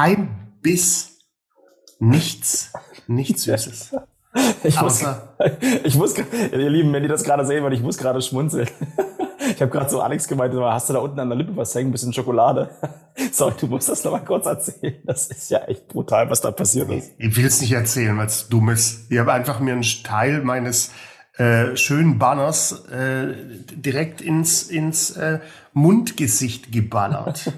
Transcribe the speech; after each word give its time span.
kein 0.00 0.28
Biss, 0.62 1.18
nichts, 1.98 2.72
nichts 3.06 3.42
Süßes. 3.44 3.96
Ich 4.62 4.80
muss, 4.80 5.04
ich 5.82 5.96
muss, 5.96 6.16
ihr 6.16 6.70
Lieben, 6.70 6.92
wenn 6.92 7.02
ihr 7.02 7.08
das 7.08 7.24
gerade 7.24 7.44
sehen 7.44 7.64
wollt, 7.64 7.74
ich 7.74 7.82
muss 7.82 7.98
gerade 7.98 8.22
schmunzeln. 8.22 8.68
Ich 9.52 9.60
habe 9.60 9.72
gerade 9.72 9.90
so 9.90 10.00
Alex 10.00 10.28
gemeint, 10.28 10.54
hast 10.54 10.90
du 10.90 10.92
da 10.92 11.00
unten 11.00 11.18
an 11.18 11.28
der 11.28 11.36
Lippe 11.36 11.56
was 11.56 11.74
hängen, 11.74 11.88
ein 11.88 11.92
bisschen 11.92 12.12
Schokolade? 12.12 12.70
Sorry, 13.32 13.54
du 13.58 13.66
musst 13.66 13.88
das 13.88 14.04
noch 14.04 14.12
mal 14.12 14.20
kurz 14.20 14.46
erzählen. 14.46 14.94
Das 15.04 15.26
ist 15.26 15.50
ja 15.50 15.60
echt 15.64 15.88
brutal, 15.88 16.30
was 16.30 16.40
da 16.42 16.52
passiert 16.52 16.88
ist. 16.90 17.12
Ich 17.18 17.36
will 17.36 17.46
es 17.46 17.60
nicht 17.60 17.72
erzählen, 17.72 18.16
weil 18.16 18.26
es 18.26 18.48
dumm 18.48 18.68
ist. 18.68 19.10
Ich 19.10 19.18
habe 19.18 19.32
einfach 19.32 19.58
mir 19.58 19.72
einen 19.72 19.82
Teil 20.04 20.42
meines 20.42 20.92
äh, 21.36 21.74
schönen 21.74 22.18
Banners 22.18 22.84
äh, 22.90 23.34
direkt 23.74 24.20
ins, 24.20 24.62
ins 24.64 25.16
äh, 25.16 25.40
Mundgesicht 25.72 26.70
geballert. 26.70 27.50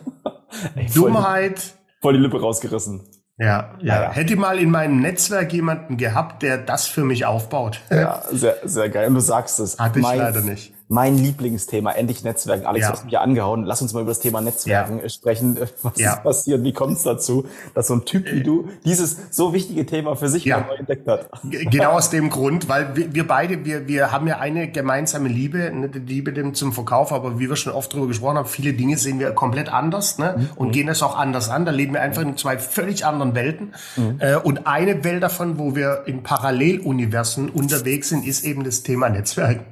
Ey, 0.76 0.86
Dummheit. 0.94 1.74
Voll 2.02 2.14
die, 2.14 2.18
Lippe 2.18 2.40
rausgerissen. 2.40 3.02
Ja, 3.38 3.74
ja, 3.80 4.02
ja. 4.02 4.12
Hätte 4.12 4.36
mal 4.36 4.58
in 4.58 4.70
meinem 4.70 5.00
Netzwerk 5.00 5.52
jemanden 5.52 5.96
gehabt, 5.96 6.42
der 6.42 6.58
das 6.58 6.86
für 6.86 7.04
mich 7.04 7.24
aufbaut. 7.24 7.80
Ja, 7.90 8.22
sehr, 8.30 8.56
sehr 8.64 8.90
geil. 8.90 9.08
Und 9.08 9.14
du 9.14 9.20
sagst 9.20 9.58
es. 9.58 9.78
Hatte 9.78 10.00
ich 10.00 10.04
leider 10.04 10.42
nicht 10.42 10.74
mein 10.88 11.16
Lieblingsthema, 11.16 11.92
endlich 11.92 12.22
Netzwerken. 12.24 12.66
Alex, 12.66 12.82
ja. 12.82 12.88
du 12.88 12.96
hast 12.96 13.04
mich 13.04 13.12
ja 13.12 13.20
angehauen. 13.20 13.64
Lass 13.64 13.82
uns 13.82 13.92
mal 13.92 14.00
über 14.00 14.10
das 14.10 14.20
Thema 14.20 14.40
Netzwerken 14.40 15.00
ja. 15.02 15.08
sprechen. 15.08 15.58
Was 15.82 15.98
ja. 15.98 16.14
ist 16.14 16.22
passiert? 16.22 16.62
Wie 16.62 16.72
kommt 16.72 16.96
es 16.96 17.02
dazu, 17.02 17.46
dass 17.74 17.86
so 17.86 17.94
ein 17.94 18.04
Typ 18.04 18.30
wie 18.30 18.42
du 18.42 18.68
dieses 18.84 19.16
so 19.30 19.52
wichtige 19.52 19.86
Thema 19.86 20.16
für 20.16 20.28
sich 20.28 20.44
ja. 20.44 20.60
neu 20.60 20.74
entdeckt 20.74 21.08
hat? 21.08 21.30
Genau 21.72 21.92
aus 21.92 22.10
dem 22.10 22.30
Grund, 22.30 22.68
weil 22.68 22.96
wir, 22.96 23.14
wir 23.14 23.26
beide, 23.26 23.64
wir, 23.64 23.86
wir 23.86 24.10
haben 24.10 24.26
ja 24.26 24.38
eine 24.38 24.70
gemeinsame 24.70 25.28
Liebe, 25.28 25.70
nicht 25.70 25.94
die 25.94 26.00
Liebe 26.00 26.52
zum 26.52 26.72
Verkauf, 26.72 27.12
aber 27.12 27.38
wie 27.38 27.48
wir 27.48 27.56
schon 27.56 27.72
oft 27.72 27.92
drüber 27.92 28.06
gesprochen 28.06 28.38
haben, 28.38 28.48
viele 28.48 28.72
Dinge 28.72 28.96
sehen 28.96 29.18
wir 29.18 29.30
komplett 29.32 29.72
anders 29.72 30.18
ne? 30.18 30.34
Mhm. 30.36 30.48
und 30.56 30.72
gehen 30.72 30.86
das 30.86 31.02
auch 31.02 31.16
anders 31.16 31.48
an. 31.48 31.64
Da 31.64 31.72
leben 31.72 31.94
wir 31.94 32.02
einfach 32.02 32.22
in 32.22 32.36
zwei 32.36 32.58
völlig 32.58 33.04
anderen 33.04 33.34
Welten. 33.34 33.74
Mhm. 33.96 34.16
Äh, 34.18 34.36
und 34.36 34.66
eine 34.66 35.04
Welt 35.04 35.22
davon, 35.22 35.58
wo 35.58 35.74
wir 35.74 36.02
in 36.06 36.22
Paralleluniversen 36.22 37.50
unterwegs 37.50 38.08
sind, 38.08 38.26
ist 38.26 38.44
eben 38.44 38.64
das 38.64 38.82
Thema 38.82 39.08
Netzwerken. 39.08 39.64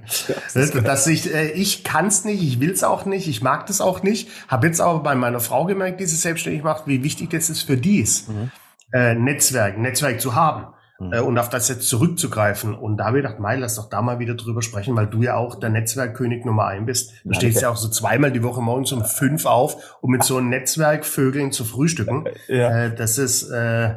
das, 0.54 0.70
das 0.70 0.99
ich, 1.06 1.32
äh, 1.32 1.50
ich 1.52 1.84
kann 1.84 2.06
es 2.06 2.24
nicht, 2.24 2.42
ich 2.42 2.60
will 2.60 2.70
es 2.70 2.84
auch 2.84 3.04
nicht, 3.04 3.28
ich 3.28 3.42
mag 3.42 3.66
das 3.66 3.80
auch 3.80 4.02
nicht. 4.02 4.28
Habe 4.48 4.66
jetzt 4.66 4.80
aber 4.80 5.00
bei 5.00 5.14
meiner 5.14 5.40
Frau 5.40 5.64
gemerkt, 5.64 6.00
die 6.00 6.06
sich 6.06 6.20
selbstständig 6.20 6.62
macht, 6.62 6.86
wie 6.86 7.02
wichtig 7.04 7.30
das 7.30 7.50
ist 7.50 7.62
für 7.62 7.76
dies, 7.76 8.28
mhm. 8.28 8.50
äh, 8.92 9.14
Netzwerk, 9.14 9.78
Netzwerk 9.78 10.20
zu 10.20 10.34
haben 10.34 10.66
mhm. 10.98 11.12
äh, 11.12 11.20
und 11.20 11.38
auf 11.38 11.48
das 11.48 11.68
jetzt 11.68 11.88
zurückzugreifen. 11.88 12.74
Und 12.74 12.98
da 12.98 13.06
habe 13.06 13.18
ich 13.18 13.24
gedacht, 13.24 13.40
Mai, 13.40 13.56
lass 13.56 13.76
doch 13.76 13.88
da 13.88 14.02
mal 14.02 14.18
wieder 14.18 14.34
drüber 14.34 14.62
sprechen, 14.62 14.96
weil 14.96 15.06
du 15.06 15.22
ja 15.22 15.36
auch 15.36 15.56
der 15.58 15.70
Netzwerkkönig 15.70 16.44
Nummer 16.44 16.66
ein 16.66 16.86
bist. 16.86 17.12
Du 17.24 17.34
stehst 17.34 17.62
ja 17.62 17.70
auch 17.70 17.76
so 17.76 17.88
zweimal 17.88 18.32
die 18.32 18.42
Woche 18.42 18.60
morgens 18.60 18.92
um 18.92 19.04
fünf 19.04 19.46
auf, 19.46 19.98
um 20.00 20.10
mit 20.10 20.22
so 20.22 20.36
einem 20.36 20.48
Netzwerkvögeln 20.50 21.52
zu 21.52 21.64
frühstücken. 21.64 22.24
Ja. 22.48 22.84
Äh, 22.84 22.94
das 22.94 23.18
ist 23.18 23.50
äh, 23.50 23.94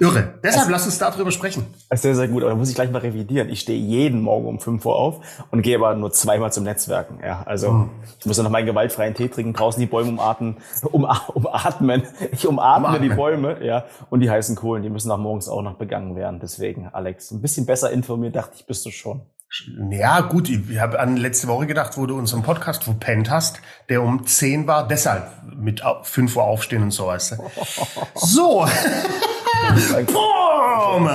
Irre. 0.00 0.34
Deshalb 0.42 0.60
also, 0.60 0.70
lass 0.70 0.86
uns 0.86 0.98
darüber 0.98 1.30
sprechen. 1.30 1.66
Sehr, 1.92 2.14
sehr 2.14 2.28
gut. 2.28 2.42
Aber 2.42 2.50
da 2.50 2.56
muss 2.56 2.68
ich 2.68 2.74
gleich 2.74 2.90
mal 2.90 2.98
revidieren. 2.98 3.48
Ich 3.48 3.60
stehe 3.60 3.78
jeden 3.78 4.20
Morgen 4.20 4.46
um 4.46 4.60
5 4.60 4.84
Uhr 4.86 4.96
auf 4.96 5.20
und 5.50 5.62
gehe 5.62 5.76
aber 5.76 5.94
nur 5.94 6.12
zweimal 6.12 6.52
zum 6.52 6.64
Netzwerken. 6.64 7.18
Ja, 7.24 7.42
also 7.46 7.70
hm. 7.70 7.90
ich 8.20 8.26
muss 8.26 8.36
dann 8.36 8.44
noch 8.44 8.52
meinen 8.52 8.66
gewaltfreien 8.66 9.14
Tee 9.14 9.28
trinken, 9.28 9.52
draußen 9.52 9.80
die 9.80 9.86
Bäume 9.86 10.10
umarten, 10.10 10.56
um, 10.82 11.06
umatmen. 11.34 12.02
Ich 12.32 12.46
umatme 12.46 12.88
umatmen. 12.88 13.10
die 13.10 13.14
Bäume, 13.14 13.64
ja. 13.64 13.84
Und 14.10 14.20
die 14.20 14.30
heißen 14.30 14.56
Kohlen, 14.56 14.82
die 14.82 14.90
müssen 14.90 15.08
nach 15.08 15.18
morgens 15.18 15.48
auch 15.48 15.62
noch 15.62 15.74
begangen 15.74 16.16
werden. 16.16 16.40
Deswegen, 16.40 16.88
Alex, 16.92 17.30
ein 17.30 17.42
bisschen 17.42 17.66
besser 17.66 17.90
informiert, 17.90 18.36
dachte 18.36 18.54
ich, 18.56 18.66
bist 18.66 18.84
du 18.86 18.90
schon. 18.90 19.22
Ja, 19.90 20.20
gut, 20.20 20.50
ich 20.50 20.78
habe 20.78 21.00
an 21.00 21.16
letzte 21.16 21.48
Woche 21.48 21.66
gedacht, 21.66 21.96
wo 21.96 22.04
du 22.04 22.18
unseren 22.18 22.42
Podcast 22.42 22.84
verpennt 22.84 23.30
hast, 23.30 23.60
der 23.88 24.02
um 24.02 24.26
10 24.26 24.66
war, 24.66 24.86
deshalb 24.86 25.30
mit 25.56 25.82
5 26.02 26.36
Uhr 26.36 26.44
aufstehen 26.44 26.82
und 26.82 26.90
so, 26.90 27.06
weißt 27.06 27.32
du. 27.32 27.36
So. 28.14 28.66
Boom! 30.12 31.10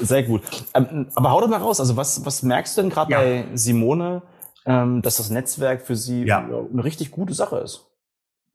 Sehr 0.00 0.22
gut. 0.22 0.42
Ähm, 0.74 1.08
aber 1.14 1.30
hau 1.30 1.40
doch 1.40 1.48
mal 1.48 1.58
raus. 1.58 1.80
Also 1.80 1.96
was, 1.96 2.24
was 2.24 2.42
merkst 2.42 2.76
du 2.76 2.82
denn 2.82 2.90
gerade 2.90 3.12
ja. 3.12 3.18
bei 3.18 3.44
Simone, 3.54 4.22
ähm, 4.66 5.02
dass 5.02 5.16
das 5.16 5.30
Netzwerk 5.30 5.82
für 5.82 5.96
sie 5.96 6.24
ja. 6.24 6.38
eine 6.38 6.84
richtig 6.84 7.10
gute 7.10 7.34
Sache 7.34 7.56
ist? 7.58 7.89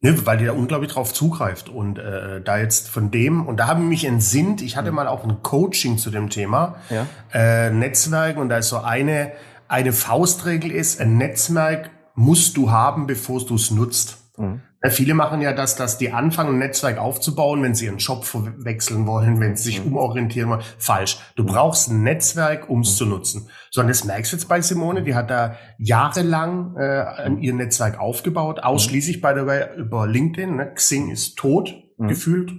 Ne, 0.02 0.26
weil 0.26 0.36
die 0.36 0.44
da 0.44 0.52
unglaublich 0.52 0.92
drauf 0.92 1.14
zugreift. 1.14 1.70
Und 1.70 1.98
äh, 1.98 2.42
da 2.42 2.58
jetzt 2.58 2.88
von 2.88 3.10
dem, 3.10 3.46
und 3.46 3.56
da 3.56 3.66
habe 3.66 3.80
ich 3.80 3.88
mich 3.88 4.04
entsinnt, 4.04 4.60
ich 4.60 4.76
hatte 4.76 4.90
mhm. 4.90 4.96
mal 4.96 5.08
auch 5.08 5.24
ein 5.24 5.42
Coaching 5.42 5.96
zu 5.96 6.10
dem 6.10 6.28
Thema, 6.28 6.76
ja. 6.90 7.06
äh, 7.32 7.70
Netzwerken, 7.70 8.40
und 8.40 8.50
da 8.50 8.58
ist 8.58 8.68
so 8.68 8.78
eine, 8.78 9.32
eine 9.68 9.92
Faustregel 9.92 10.70
ist, 10.70 11.00
ein 11.00 11.16
Netzwerk 11.16 11.90
musst 12.14 12.56
du 12.56 12.70
haben, 12.70 13.06
bevor 13.06 13.44
du 13.44 13.54
es 13.54 13.70
nutzt. 13.70 14.18
Mhm. 14.36 14.60
Ja, 14.86 14.90
viele 14.90 15.14
machen 15.14 15.40
ja 15.40 15.52
das, 15.52 15.74
dass 15.74 15.98
die 15.98 16.12
anfangen, 16.12 16.54
ein 16.54 16.58
Netzwerk 16.58 16.98
aufzubauen, 16.98 17.60
wenn 17.60 17.74
sie 17.74 17.86
ihren 17.86 17.98
Job 17.98 18.24
wechseln 18.58 19.04
wollen, 19.08 19.40
wenn 19.40 19.56
sie 19.56 19.64
sich 19.64 19.80
mhm. 19.80 19.88
umorientieren 19.88 20.48
wollen. 20.48 20.62
Falsch. 20.78 21.18
Du 21.34 21.42
mhm. 21.42 21.48
brauchst 21.48 21.90
ein 21.90 22.04
Netzwerk, 22.04 22.70
um 22.70 22.82
es 22.82 22.92
mhm. 22.92 22.94
zu 22.94 23.06
nutzen. 23.06 23.50
So, 23.72 23.80
und 23.80 23.88
das 23.88 24.04
merkst 24.04 24.30
du 24.30 24.36
jetzt 24.36 24.46
bei 24.46 24.60
Simone, 24.60 25.02
die 25.02 25.16
hat 25.16 25.28
da 25.28 25.56
jahrelang 25.76 26.76
äh, 26.76 27.32
ihr 27.40 27.54
Netzwerk 27.54 27.98
aufgebaut, 27.98 28.60
ausschließlich 28.60 29.20
by 29.20 29.32
the 29.34 29.44
way 29.44 29.76
über 29.76 30.06
LinkedIn. 30.06 30.54
Ne? 30.54 30.72
Xing 30.72 31.10
ist 31.10 31.36
tot, 31.36 31.74
mhm. 31.98 32.06
gefühlt. 32.06 32.52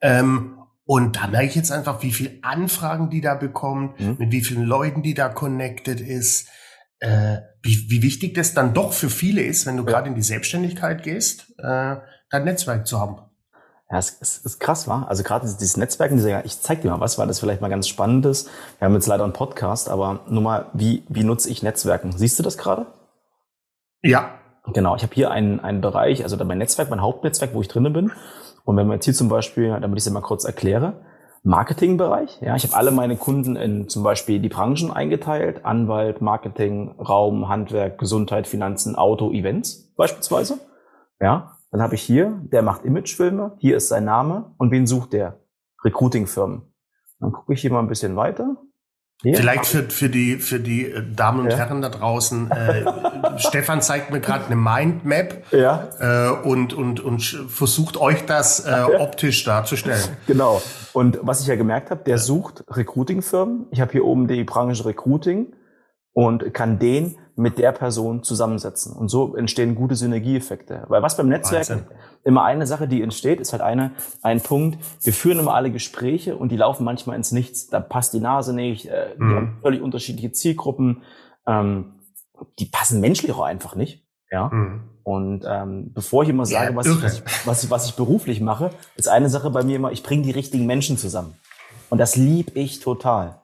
Ähm, 0.00 0.56
und 0.86 1.16
da 1.16 1.26
merke 1.26 1.48
ich 1.48 1.54
jetzt 1.54 1.70
einfach, 1.70 2.02
wie 2.02 2.12
viel 2.12 2.38
Anfragen 2.40 3.10
die 3.10 3.20
da 3.20 3.34
bekommt, 3.34 4.00
mhm. 4.00 4.16
mit 4.18 4.32
wie 4.32 4.40
vielen 4.40 4.64
Leuten 4.64 5.02
die 5.02 5.12
da 5.12 5.28
connected 5.28 6.00
ist 6.00 6.48
äh, 7.02 7.42
wie, 7.62 7.90
wie 7.90 8.02
wichtig 8.02 8.34
das 8.34 8.54
dann 8.54 8.74
doch 8.74 8.92
für 8.92 9.10
viele 9.10 9.42
ist, 9.42 9.66
wenn 9.66 9.76
du 9.76 9.84
gerade 9.84 10.08
in 10.08 10.14
die 10.14 10.22
Selbstständigkeit 10.22 11.02
gehst, 11.02 11.52
äh, 11.58 11.96
dein 12.30 12.44
Netzwerk 12.44 12.86
zu 12.86 13.00
haben. 13.00 13.16
Ja, 13.90 13.98
es 13.98 14.10
ist, 14.10 14.46
ist 14.46 14.60
krass, 14.60 14.86
war. 14.86 15.08
Also 15.08 15.24
gerade 15.24 15.44
dieses 15.44 15.76
Netzwerken, 15.76 16.16
diese, 16.16 16.42
ich 16.44 16.60
zeig 16.60 16.80
dir 16.80 16.90
mal 16.90 17.00
was, 17.00 17.18
weil 17.18 17.26
das 17.26 17.40
vielleicht 17.40 17.60
mal 17.60 17.68
ganz 17.68 17.88
spannend 17.88 18.24
ist. 18.24 18.48
Wir 18.78 18.86
haben 18.86 18.94
jetzt 18.94 19.08
leider 19.08 19.24
einen 19.24 19.32
Podcast, 19.32 19.88
aber 19.88 20.20
nur 20.28 20.42
mal, 20.42 20.66
wie, 20.74 21.02
wie 21.08 21.24
nutze 21.24 21.50
ich 21.50 21.64
Netzwerken? 21.64 22.12
Siehst 22.16 22.38
du 22.38 22.44
das 22.44 22.56
gerade? 22.56 22.86
Ja. 24.02 24.38
Genau, 24.72 24.94
ich 24.94 25.02
habe 25.02 25.12
hier 25.12 25.32
einen, 25.32 25.58
einen 25.58 25.80
Bereich, 25.80 26.22
also 26.22 26.36
mein 26.44 26.58
Netzwerk, 26.58 26.88
mein 26.88 27.02
Hauptnetzwerk, 27.02 27.52
wo 27.52 27.62
ich 27.62 27.68
drinnen 27.68 27.92
bin. 27.92 28.12
Und 28.64 28.76
wenn 28.76 28.86
man 28.86 28.98
jetzt 28.98 29.06
hier 29.06 29.14
zum 29.14 29.28
Beispiel, 29.28 29.76
damit 29.80 29.98
ich 29.98 30.06
es 30.06 30.12
mal 30.12 30.20
kurz 30.20 30.44
erkläre, 30.44 31.04
Marketingbereich. 31.44 32.40
Ja, 32.40 32.54
ich 32.54 32.64
habe 32.64 32.76
alle 32.76 32.92
meine 32.92 33.16
Kunden 33.16 33.56
in 33.56 33.88
zum 33.88 34.02
Beispiel 34.02 34.38
die 34.40 34.48
Branchen 34.48 34.92
eingeteilt. 34.92 35.64
Anwalt, 35.64 36.20
Marketing, 36.20 36.94
Raum, 36.98 37.48
Handwerk, 37.48 37.98
Gesundheit, 37.98 38.46
Finanzen, 38.46 38.94
Auto, 38.94 39.32
Events 39.32 39.92
beispielsweise. 39.96 40.58
Ja, 41.20 41.58
dann 41.72 41.82
habe 41.82 41.94
ich 41.94 42.02
hier, 42.02 42.40
der 42.52 42.62
macht 42.62 42.84
Imagefilme, 42.84 43.56
hier 43.58 43.76
ist 43.76 43.88
sein 43.88 44.04
Name 44.04 44.54
und 44.58 44.70
wen 44.70 44.86
sucht 44.86 45.12
der? 45.12 45.40
Recruitingfirmen. 45.84 46.62
Dann 47.18 47.32
gucke 47.32 47.54
ich 47.54 47.60
hier 47.60 47.72
mal 47.72 47.80
ein 47.80 47.88
bisschen 47.88 48.14
weiter. 48.14 48.56
Ja. 49.24 49.36
Vielleicht 49.36 49.66
für, 49.66 49.84
für, 49.84 50.08
die, 50.08 50.38
für 50.38 50.58
die 50.58 50.86
äh, 50.86 51.02
Damen 51.14 51.40
und 51.40 51.50
ja. 51.50 51.56
Herren 51.56 51.80
da 51.80 51.88
draußen. 51.90 52.50
Äh, 52.50 52.84
Stefan 53.36 53.80
zeigt 53.80 54.10
mir 54.10 54.20
gerade 54.20 54.46
eine 54.46 54.56
Mindmap 54.56 55.44
ja. 55.52 55.88
äh, 56.00 56.30
und, 56.48 56.74
und, 56.74 56.98
und 57.00 57.22
versucht 57.22 57.96
euch 57.96 58.26
das 58.26 58.66
äh, 58.66 58.82
optisch 58.98 59.44
darzustellen. 59.44 60.02
Genau. 60.26 60.62
Und 60.92 61.18
was 61.22 61.40
ich 61.40 61.46
ja 61.46 61.56
gemerkt 61.56 61.90
habe, 61.90 62.02
der 62.04 62.18
sucht 62.18 62.64
Recruiting-Firmen. 62.68 63.66
Ich 63.70 63.80
habe 63.80 63.92
hier 63.92 64.04
oben 64.04 64.28
die 64.28 64.44
Branche 64.44 64.84
Recruiting 64.84 65.52
und 66.12 66.52
kann 66.54 66.78
den 66.78 67.16
mit 67.34 67.58
der 67.58 67.72
Person 67.72 68.22
zusammensetzen. 68.22 68.94
Und 68.94 69.08
so 69.08 69.34
entstehen 69.36 69.74
gute 69.74 69.94
Synergieeffekte. 69.94 70.84
Weil 70.88 71.02
was 71.02 71.16
beim 71.16 71.28
Netzwerk 71.28 71.68
Wahnsinn. 71.68 71.86
immer 72.24 72.44
eine 72.44 72.66
Sache, 72.66 72.88
die 72.88 73.02
entsteht, 73.02 73.40
ist 73.40 73.52
halt 73.52 73.62
eine, 73.62 73.92
ein 74.22 74.40
Punkt, 74.40 74.78
wir 75.02 75.12
führen 75.12 75.38
immer 75.38 75.54
alle 75.54 75.70
Gespräche 75.70 76.36
und 76.36 76.50
die 76.52 76.56
laufen 76.56 76.84
manchmal 76.84 77.16
ins 77.16 77.32
Nichts. 77.32 77.68
Da 77.68 77.80
passt 77.80 78.12
die 78.12 78.20
Nase 78.20 78.54
nicht, 78.54 78.86
äh, 78.86 79.14
mhm. 79.16 79.34
haben 79.34 79.58
völlig 79.62 79.82
unterschiedliche 79.82 80.32
Zielgruppen, 80.32 81.02
ähm, 81.46 81.94
die 82.58 82.66
passen 82.66 83.00
menschlich 83.00 83.32
auch 83.32 83.42
einfach 83.42 83.74
nicht. 83.76 84.06
Ja. 84.30 84.48
Mhm. 84.48 84.82
Und 85.04 85.44
ähm, 85.46 85.92
bevor 85.92 86.22
ich 86.22 86.28
immer 86.28 86.46
sage, 86.46 86.70
ja, 86.70 86.76
was, 86.76 86.86
ich, 86.86 87.02
was, 87.02 87.18
ich, 87.18 87.46
was, 87.46 87.64
ich, 87.64 87.70
was 87.70 87.86
ich 87.86 87.96
beruflich 87.96 88.40
mache, 88.40 88.70
ist 88.96 89.08
eine 89.08 89.28
Sache 89.28 89.50
bei 89.50 89.64
mir 89.64 89.76
immer, 89.76 89.92
ich 89.92 90.02
bringe 90.02 90.22
die 90.22 90.30
richtigen 90.30 90.66
Menschen 90.66 90.96
zusammen. 90.96 91.34
Und 91.90 91.98
das 91.98 92.16
lieb 92.16 92.52
ich 92.54 92.80
total. 92.80 93.41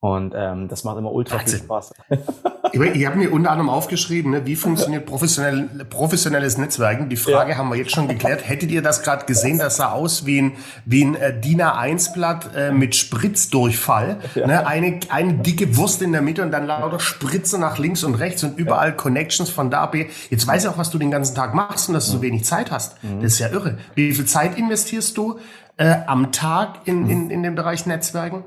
Und 0.00 0.32
ähm, 0.36 0.68
das 0.68 0.84
macht 0.84 0.96
immer 0.96 1.12
ultra 1.12 1.38
Wahnsinn. 1.38 1.58
viel 1.58 1.64
Spaß. 1.64 1.92
ich, 2.72 2.80
ich 2.80 3.06
habe 3.06 3.16
mir 3.16 3.32
unter 3.32 3.50
anderem 3.50 3.68
aufgeschrieben, 3.68 4.30
ne, 4.30 4.46
wie 4.46 4.54
funktioniert 4.54 5.06
professionell, 5.06 5.68
professionelles 5.90 6.56
Netzwerken. 6.56 7.08
Die 7.08 7.16
Frage 7.16 7.52
ja. 7.52 7.56
haben 7.58 7.68
wir 7.68 7.76
jetzt 7.76 7.90
schon 7.90 8.06
geklärt. 8.06 8.48
Hättet 8.48 8.70
ihr 8.70 8.80
das 8.80 9.02
gerade 9.02 9.26
gesehen? 9.26 9.58
Das 9.58 9.76
sah 9.76 9.90
aus 9.90 10.24
wie 10.24 10.42
ein, 10.42 10.52
wie 10.84 11.04
ein 11.04 11.16
äh, 11.16 11.38
DIN 11.40 11.60
A1-Blatt 11.60 12.50
äh, 12.54 12.70
mit 12.70 12.94
Spritzdurchfall. 12.94 14.18
Ja. 14.36 14.46
Ne, 14.46 14.66
eine, 14.68 15.00
eine 15.08 15.34
dicke 15.34 15.76
Wurst 15.76 16.00
in 16.00 16.12
der 16.12 16.22
Mitte 16.22 16.42
und 16.42 16.52
dann 16.52 16.66
lauter 16.66 17.00
Spritze 17.00 17.58
nach 17.58 17.78
links 17.78 18.04
und 18.04 18.14
rechts 18.14 18.44
und 18.44 18.56
überall 18.56 18.90
ja. 18.90 18.94
Connections 18.94 19.50
von 19.50 19.68
da 19.68 19.86
B. 19.86 20.06
Jetzt 20.30 20.46
weiß 20.46 20.62
ich 20.62 20.70
auch, 20.70 20.78
was 20.78 20.90
du 20.90 20.98
den 20.98 21.10
ganzen 21.10 21.34
Tag 21.34 21.54
machst 21.54 21.88
und 21.88 21.94
dass 21.94 22.06
du 22.06 22.12
so 22.12 22.22
wenig 22.22 22.44
Zeit 22.44 22.70
hast. 22.70 23.02
Mhm. 23.02 23.20
Das 23.20 23.32
ist 23.32 23.40
ja 23.40 23.48
irre. 23.48 23.78
Wie 23.96 24.12
viel 24.12 24.26
Zeit 24.26 24.56
investierst 24.56 25.16
du 25.16 25.40
äh, 25.76 25.96
am 26.06 26.30
Tag 26.30 26.82
in, 26.84 27.10
in, 27.10 27.30
in 27.30 27.42
dem 27.42 27.56
Bereich 27.56 27.84
Netzwerken? 27.84 28.44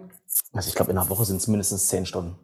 Also 0.54 0.70
ich 0.70 0.76
glaube, 0.76 0.92
in 0.92 0.98
einer 0.98 1.10
Woche 1.10 1.26
sind 1.26 1.38
es 1.38 1.48
mindestens 1.48 1.88
zehn 1.88 2.06
Stunden. 2.06 2.36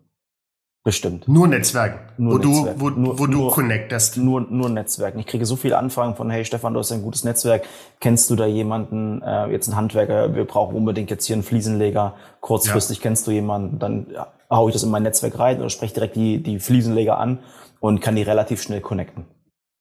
Bestimmt. 0.88 1.28
Nur 1.28 1.50
Netzwerken, 1.50 2.00
nur 2.16 2.36
wo 2.36 2.38
Netzwerken. 2.38 2.80
du, 2.80 2.86
wo, 2.86 2.89
nur, 2.92 3.19
wo 3.19 3.25
du 3.25 3.39
nur, 3.39 3.51
connectest. 3.51 4.16
Nur, 4.16 4.39
nur 4.39 4.69
Netzwerken. 4.69 5.19
Ich 5.19 5.28
kriege 5.28 5.45
so 5.45 5.57
viele 5.57 5.78
Anfragen 5.78 6.16
von, 6.16 6.30
hey 6.30 6.45
Stefan, 6.45 6.74
du 6.74 6.80
hast 6.80 6.94
ein 6.94 7.01
gutes 7.01 7.25
Netzwerk. 7.25 7.66
Kennst 8.00 8.30
du 8.30 8.38
da 8.38 8.45
jemanden, 8.45 9.22
äh, 9.22 9.48
jetzt 9.48 9.68
einen 9.68 9.75
Handwerker, 9.75 10.34
wir 10.34 10.45
brauchen 10.45 10.78
unbedingt 10.78 11.10
jetzt 11.10 11.25
hier 11.25 11.36
einen 11.36 11.44
Fliesenleger. 11.44 12.16
Kurzfristig 12.39 13.00
ja. 13.00 13.01
kennst 13.04 13.28
du 13.28 13.31
jemanden, 13.31 13.80
dann 13.80 14.07
ja, 14.13 14.31
hau 14.50 14.69
ich 14.69 14.74
das 14.74 14.84
in 14.84 14.89
mein 14.89 15.04
Netzwerk 15.04 15.38
rein 15.38 15.60
oder 15.60 15.69
spreche 15.69 15.94
direkt 15.94 16.16
die, 16.16 16.42
die 16.42 16.57
Fliesenleger 16.57 17.18
an 17.18 17.39
und 17.81 18.00
kann 18.00 18.16
die 18.16 18.22
relativ 18.22 18.62
schnell 18.62 18.80
connecten. 18.80 19.25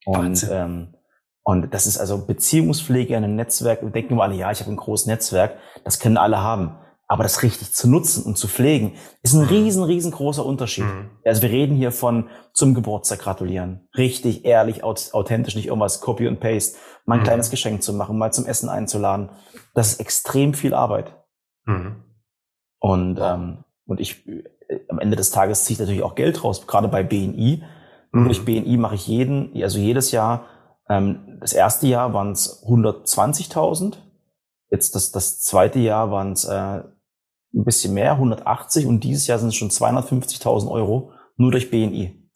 Und, 0.07 0.45
ähm, 0.51 0.89
und 1.45 1.73
das 1.73 1.87
ist 1.87 1.99
also 1.99 2.27
Beziehungspflege 2.27 3.15
in 3.15 3.23
einem 3.23 3.37
Netzwerk. 3.37 3.83
Wir 3.83 3.91
denken 3.91 4.15
immer 4.15 4.25
alle, 4.25 4.35
ja, 4.35 4.51
ich 4.51 4.59
habe 4.59 4.73
ein 4.73 4.77
großes 4.77 5.07
Netzwerk. 5.07 5.57
Das 5.85 6.01
können 6.01 6.17
alle 6.17 6.41
haben. 6.41 6.79
Aber 7.09 7.23
das 7.23 7.43
richtig 7.43 7.73
zu 7.73 7.89
nutzen 7.89 8.25
und 8.25 8.37
zu 8.37 8.49
pflegen, 8.49 8.95
ist 9.23 9.35
ein 9.35 9.43
mhm. 9.43 9.49
riesen, 9.49 9.85
riesengroßer 9.85 10.45
Unterschied. 10.45 10.85
Mhm. 10.85 11.11
Also 11.25 11.43
wir 11.43 11.51
reden 11.51 11.77
hier 11.77 11.93
von 11.93 12.29
zum 12.53 12.75
Geburtstag 12.75 13.21
gratulieren. 13.21 13.89
Richtig, 13.97 14.45
ehrlich, 14.45 14.83
authentisch, 14.83 15.55
nicht 15.55 15.67
irgendwas 15.67 16.01
Copy 16.01 16.27
und 16.27 16.41
Paste. 16.41 16.79
Mal 17.05 17.17
ein 17.17 17.21
mhm. 17.21 17.25
kleines 17.25 17.51
Geschenk 17.51 17.83
zu 17.83 17.93
machen, 17.93 18.19
mal 18.19 18.33
zum 18.33 18.47
Essen 18.47 18.69
einzuladen. 18.69 19.31
Das 19.75 19.93
ist 19.93 20.01
extrem 20.01 20.55
viel 20.55 20.75
Arbeit. 20.75 21.15
Mhm. 21.65 22.03
Und, 22.81 23.19
ähm, 23.23 23.65
und 23.87 24.01
ich, 24.01 24.27
äh, 24.27 24.43
am 24.89 24.99
Ende 24.99 25.17
des 25.17 25.31
Tages 25.31 25.65
ziehe 25.65 25.75
ich 25.75 25.81
natürlich 25.81 26.03
auch 26.03 26.17
Geld 26.17 26.43
raus, 26.43 26.67
gerade 26.67 26.89
bei 26.89 27.05
BNI. 27.05 27.63
Mhm. 28.11 28.25
Durch 28.25 28.45
BNI 28.45 28.77
mache 28.79 28.97
ich 28.97 29.07
jeden, 29.07 29.53
also 29.63 29.79
jedes 29.79 30.11
Jahr, 30.11 30.47
ähm, 30.89 31.39
das 31.41 31.53
erste 31.53 31.87
Jahr 31.87 32.13
waren 32.15 32.33
es 32.33 32.65
120.000. 32.65 33.99
Jetzt 34.71 34.95
das, 34.97 35.13
das 35.13 35.41
zweite 35.41 35.79
Jahr 35.79 36.11
waren 36.11 36.33
es 36.33 36.45
äh, 36.45 36.83
ein 37.55 37.65
bisschen 37.65 37.95
mehr, 37.95 38.13
180 38.13 38.87
und 38.87 39.01
dieses 39.01 39.27
Jahr 39.27 39.39
sind 39.39 39.49
es 39.49 39.55
schon 39.55 39.71
250.000 39.71 40.71
Euro 40.71 41.13
nur 41.37 41.51
durch 41.51 41.71
BNI. 41.71 42.31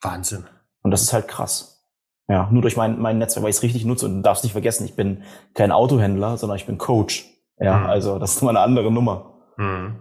Wahnsinn. 0.00 0.44
Und 0.82 0.90
das 0.90 1.02
ist 1.02 1.12
halt 1.12 1.28
krass. 1.28 1.72
Ja, 2.28 2.48
nur 2.50 2.62
durch 2.62 2.76
mein, 2.76 3.00
mein 3.00 3.18
Netzwerk, 3.18 3.42
weil 3.42 3.50
ich 3.50 3.56
es 3.56 3.62
richtig 3.62 3.84
nutze. 3.84 4.06
Und 4.06 4.16
du 4.16 4.22
darfst 4.22 4.44
nicht 4.44 4.52
vergessen, 4.52 4.84
ich 4.84 4.96
bin 4.96 5.22
kein 5.54 5.72
Autohändler, 5.72 6.36
sondern 6.36 6.56
ich 6.56 6.66
bin 6.66 6.78
Coach. 6.78 7.26
Ja, 7.58 7.78
mhm. 7.78 7.86
also 7.86 8.18
das 8.18 8.36
ist 8.36 8.42
immer 8.42 8.50
eine 8.50 8.60
andere 8.60 8.90
Nummer. 8.90 9.34
Mhm. 9.56 9.96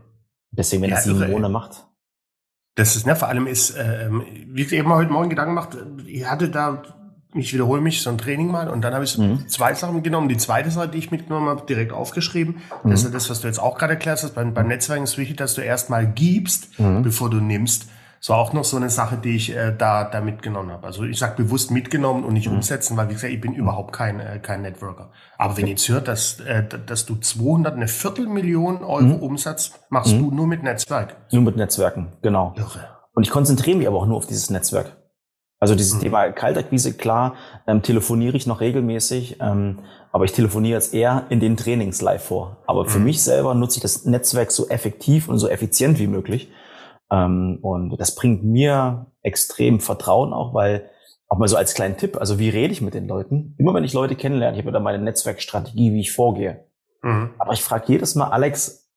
Deswegen, 0.51 0.81
wenn 0.83 0.89
ja, 0.89 0.95
das 0.95 1.06
sieben 1.06 1.30
Monate 1.31 1.51
macht. 1.51 1.88
Das 2.75 2.95
ist, 2.95 3.06
ne, 3.06 3.15
vor 3.15 3.27
allem 3.27 3.48
ist, 3.48 3.75
ähm, 3.77 4.24
wie 4.48 4.62
ich 4.62 4.71
eben 4.71 4.89
heute 4.94 5.12
Morgen 5.12 5.30
Gedanken 5.30 5.56
gemacht, 5.56 5.77
ich 6.06 6.25
hatte 6.25 6.50
da 6.50 6.81
ich 7.33 7.54
wiederhole 7.54 7.81
mich, 7.81 8.01
so 8.01 8.10
ein 8.10 8.18
Training 8.18 8.51
mal. 8.51 8.69
Und 8.69 8.81
dann 8.81 8.94
habe 8.94 9.04
ich 9.04 9.18
mhm. 9.18 9.48
zwei 9.48 9.74
Sachen 9.74 9.95
mitgenommen. 9.95 10.28
Die 10.30 10.38
zweite 10.38 10.72
Sache, 10.72 10.89
die 10.89 10.98
ich 10.98 11.12
mitgenommen 11.12 11.48
habe, 11.50 11.66
direkt 11.66 11.94
aufgeschrieben. 11.94 12.57
Mhm. 12.83 12.89
Das 12.89 13.04
ist 13.04 13.13
das, 13.13 13.30
was 13.30 13.42
du 13.42 13.48
jetzt 13.48 13.60
auch 13.60 13.78
gerade 13.78 13.94
erklärt 13.94 14.22
hast. 14.22 14.36
Beim, 14.36 14.54
beim 14.54 14.68
Netzwerken 14.68 15.04
ist 15.04 15.18
wichtig, 15.18 15.38
dass 15.38 15.54
du 15.54 15.62
erstmal 15.62 16.06
gibst, 16.07 16.80
mhm. 16.80 17.04
bevor 17.04 17.30
du 17.30 17.38
nimmst. 17.38 17.88
So 18.24 18.36
auch 18.36 18.54
noch 18.54 18.63
so 18.63 18.78
eine 18.78 18.92
Sache, 18.92 19.18
die 19.18 19.36
ich 19.36 19.56
äh, 19.56 19.74
da, 19.75 20.04
da 20.04 20.22
mitgenommen 20.22 20.72
habe. 20.72 20.86
Also 20.86 21.04
ich 21.06 21.18
sage 21.18 21.42
bewusst 21.42 21.72
mitgenommen 21.72 22.24
und 22.24 22.33
nicht 22.33 22.48
mhm. 22.48 22.57
umsetzen, 22.57 22.95
weil 22.95 23.10
wie 23.10 23.13
gesagt, 23.13 23.34
ich 23.34 23.42
bin 23.42 23.54
überhaupt 23.54 23.94
kein, 23.94 24.19
äh, 24.19 24.38
kein 24.39 24.62
Networker. 24.62 25.10
Aber 25.39 25.57
wenn 25.57 25.66
ihr 25.66 25.72
jetzt 25.72 25.89
hört, 25.89 26.07
dass, 26.07 26.39
äh, 26.39 26.63
dass 26.86 27.07
du 27.07 27.16
200, 27.16 27.74
eine 27.74 27.88
Viertelmillion 27.88 28.84
Euro 28.84 29.01
mhm. 29.01 29.16
Umsatz 29.16 29.72
machst 29.89 30.12
du 30.12 30.30
mhm. 30.30 30.36
nur 30.36 30.45
mit 30.45 30.62
Netzwerk. 30.62 31.16
Nur 31.31 31.42
mit 31.42 31.56
Netzwerken, 31.56 32.10
genau. 32.22 32.54
Irre. 32.57 32.89
Und 33.13 33.24
ich 33.24 33.31
konzentriere 33.31 33.77
mich 33.77 33.88
aber 33.88 33.98
auch 33.98 34.06
nur 34.06 34.18
auf 34.18 34.27
dieses 34.27 34.51
Netzwerk. 34.51 35.00
Also 35.62 35.75
dieses 35.75 35.94
mhm. 35.94 36.00
Thema 36.00 36.31
Kaltakquise, 36.31 36.94
klar, 36.94 37.36
ähm, 37.68 37.84
telefoniere 37.84 38.36
ich 38.36 38.48
noch 38.48 38.62
regelmäßig, 38.62 39.38
ähm, 39.40 39.78
aber 40.12 40.25
ich 40.25 40.31
telefoniere 40.31 40.74
jetzt 40.74 40.92
eher 40.92 41.28
in 41.30 41.40
den 41.40 41.56
Trainings 41.56 42.02
live 42.02 42.24
vor. 42.24 42.58
Aber 42.66 42.86
für 42.86 42.98
mhm. 42.98 43.06
mich 43.06 43.24
selber 43.24 43.54
nutze 43.54 43.78
ich 43.78 43.84
das 43.84 44.04
Netzwerk 44.06 44.52
so 44.52 44.68
effektiv 44.69 45.30
und 45.30 45.38
so 45.38 45.48
effizient 45.48 46.00
wie 46.00 46.08
möglich. 46.08 46.50
Ähm, 47.12 47.60
und 47.62 47.96
das 47.98 48.16
bringt 48.16 48.44
mir 48.44 49.06
extrem 49.22 49.80
Vertrauen 49.80 50.34
auch, 50.34 50.56
weil 50.56 50.90
auch 51.28 51.38
mal 51.38 51.48
so 51.48 51.58
als 51.58 51.75
kleinen 51.75 51.96
Tipp, 51.96 52.18
also 52.18 52.40
wie 52.40 52.50
rede 52.50 52.74
ich 52.74 52.81
mit 52.81 52.96
den 52.96 53.08
Leuten? 53.08 53.54
Immer 53.60 53.75
wenn 53.75 53.84
ich 53.84 53.94
Leute 53.94 54.16
kennenlerne, 54.16 54.58
ich 54.58 54.63
habe 54.63 54.74
da 54.74 54.80
meine 54.80 55.02
Netzwerkstrategie, 55.04 55.94
wie 55.94 56.02
ich 56.02 56.12
vorgehe. 56.12 56.66
Mhm. 57.04 57.36
Aber 57.38 57.54
ich 57.54 57.62
frage 57.62 57.86
jedes 57.88 58.16
Mal, 58.16 58.30
Alex, 58.30 58.90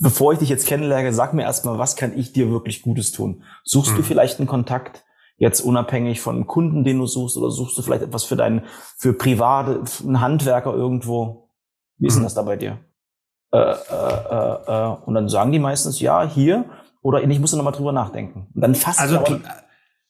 bevor 0.00 0.32
ich 0.32 0.40
dich 0.40 0.48
jetzt 0.48 0.66
kennenlerne, 0.66 1.12
sag 1.12 1.34
mir 1.34 1.42
erstmal, 1.42 1.78
was 1.78 1.94
kann 1.94 2.18
ich 2.18 2.32
dir 2.32 2.50
wirklich 2.50 2.82
Gutes 2.82 3.12
tun? 3.12 3.44
Suchst 3.62 3.92
du 3.92 3.98
mhm. 3.98 4.04
vielleicht 4.04 4.40
einen 4.40 4.48
Kontakt? 4.48 5.04
Jetzt 5.40 5.62
unabhängig 5.62 6.20
von 6.20 6.46
Kunden, 6.46 6.84
den 6.84 6.98
du 6.98 7.06
suchst, 7.06 7.38
oder 7.38 7.50
suchst 7.50 7.76
du 7.78 7.80
vielleicht 7.80 8.02
etwas 8.02 8.24
für 8.24 8.36
deinen, 8.36 8.62
für 8.98 9.14
private, 9.14 9.82
einen 10.04 10.20
Handwerker 10.20 10.74
irgendwo? 10.74 11.48
Wie 11.96 12.08
ist 12.08 12.14
denn 12.14 12.22
mhm. 12.22 12.26
das 12.26 12.34
da 12.34 12.42
bei 12.42 12.56
dir? 12.56 12.78
Äh, 13.50 13.58
äh, 13.58 13.74
äh, 14.30 14.56
äh, 14.66 14.96
und 15.06 15.14
dann 15.14 15.30
sagen 15.30 15.50
die 15.50 15.58
meistens, 15.58 15.98
ja, 15.98 16.28
hier, 16.28 16.66
oder 17.00 17.22
ich 17.22 17.40
muss 17.40 17.54
nochmal 17.54 17.72
drüber 17.72 17.92
nachdenken. 17.92 18.48
Und 18.54 18.60
dann 18.60 18.74
fast. 18.74 19.00
Also, 19.00 19.16
aber, 19.16 19.40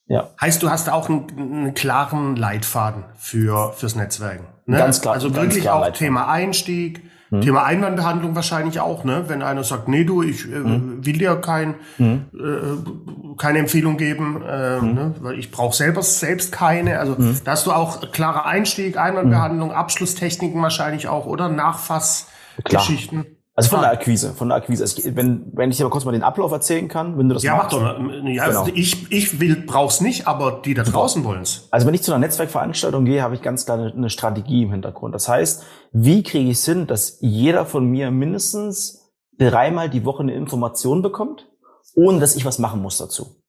ja. 0.07 0.31
heißt, 0.41 0.65
du 0.65 0.69
hast 0.69 0.91
auch 0.91 1.09
einen, 1.09 1.31
einen 1.39 1.75
klaren 1.75 2.35
Leitfaden 2.35 3.05
für, 3.17 3.73
fürs 3.75 3.95
Netzwerken. 3.95 4.49
Ne? 4.67 4.79
Ganz 4.79 5.01
klar. 5.01 5.15
Also 5.15 5.33
wirklich 5.33 5.63
klar 5.63 5.77
auch 5.77 5.81
Leitfaden. 5.83 6.07
Thema 6.07 6.27
Einstieg, 6.27 7.05
hm. 7.31 7.41
Thema 7.43 7.65
Einwandbehandlung 7.65 8.35
wahrscheinlich 8.35 8.81
auch, 8.81 9.05
ne? 9.05 9.25
Wenn 9.29 9.43
einer 9.43 9.63
sagt, 9.63 9.89
nee, 9.89 10.05
du, 10.05 10.23
ich 10.23 10.47
äh, 10.47 10.55
hm. 10.55 11.07
will 11.07 11.19
dir 11.19 11.37
kein, 11.37 11.77
hm. 11.97 12.27
äh, 12.35 13.37
keine 13.39 13.61
Empfehlung 13.61 13.97
geben, 13.97 14.43
äh, 14.43 14.81
ne? 14.81 15.15
weil 15.21 15.39
ich 15.39 15.51
brauche 15.51 15.75
selber 15.75 16.03
selbst 16.03 16.51
keine. 16.51 16.99
Also 16.99 17.17
hm. 17.17 17.41
da 17.45 17.53
hast 17.53 17.67
du 17.67 17.73
auch 17.73 18.11
klarer 18.13 18.47
Einstieg, 18.47 18.99
Einwandbehandlung, 18.99 19.71
hm. 19.71 19.77
Abschlusstechniken 19.77 20.61
wahrscheinlich 20.61 21.09
auch, 21.09 21.27
oder? 21.27 21.49
Nachfassgeschichten. 21.49 23.27
Also 23.61 23.77
von 23.77 23.83
der 23.83 23.93
Akquise, 23.93 24.33
von 24.33 24.49
der 24.49 24.57
Akquise. 24.57 24.83
Also 24.85 25.17
wenn, 25.17 25.51
wenn 25.53 25.71
ich 25.71 25.77
dir 25.77 25.85
aber 25.85 25.91
kurz 25.91 26.07
mal 26.07 26.13
den 26.13 26.23
Ablauf 26.23 26.51
erzählen 26.51 26.89
kann, 26.89 27.19
wenn 27.19 27.29
du 27.29 27.35
das 27.35 27.43
ja, 27.43 27.57
machst. 27.57 27.73
Ja, 27.73 27.81
mach 27.81 27.93
doch 27.95 28.01
mal. 28.01 28.31
Ja, 28.31 28.49
genau. 28.49 28.67
ich, 28.73 29.13
ich 29.13 29.39
will, 29.39 29.57
brauch's 29.67 30.01
nicht, 30.01 30.27
aber 30.27 30.63
die 30.65 30.73
da 30.73 30.83
draußen 30.83 31.25
wollen's. 31.25 31.69
Also 31.71 31.87
wenn 31.87 31.93
ich 31.93 32.03
zu 32.03 32.11
einer 32.11 32.21
Netzwerkveranstaltung 32.21 33.05
gehe, 33.05 33.23
habe 33.23 33.35
ich 33.35 33.43
ganz 33.43 33.67
klar 33.67 33.79
eine, 33.79 33.93
eine 33.93 34.09
Strategie 34.09 34.63
im 34.63 34.71
Hintergrund. 34.71 35.15
Das 35.15 35.29
heißt, 35.29 35.63
wie 35.93 36.23
kriege 36.23 36.51
ich 36.51 36.57
es 36.57 36.65
hin, 36.65 36.87
dass 36.87 37.19
jeder 37.21 37.67
von 37.67 37.85
mir 37.85 38.11
mindestens 38.11 39.13
dreimal 39.39 39.91
die 39.91 40.07
Woche 40.07 40.23
eine 40.23 40.33
Information 40.33 41.03
bekommt, 41.03 41.47
ohne 41.95 42.19
dass 42.19 42.37
ich 42.37 42.47
was 42.47 42.59
machen 42.59 42.81
muss 42.81 42.97
dazu? 42.97 43.43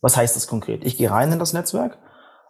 Was 0.00 0.16
heißt 0.16 0.34
das 0.34 0.46
konkret? 0.46 0.82
Ich 0.84 0.96
gehe 0.96 1.10
rein 1.10 1.30
in 1.30 1.38
das 1.38 1.52
Netzwerk 1.52 1.98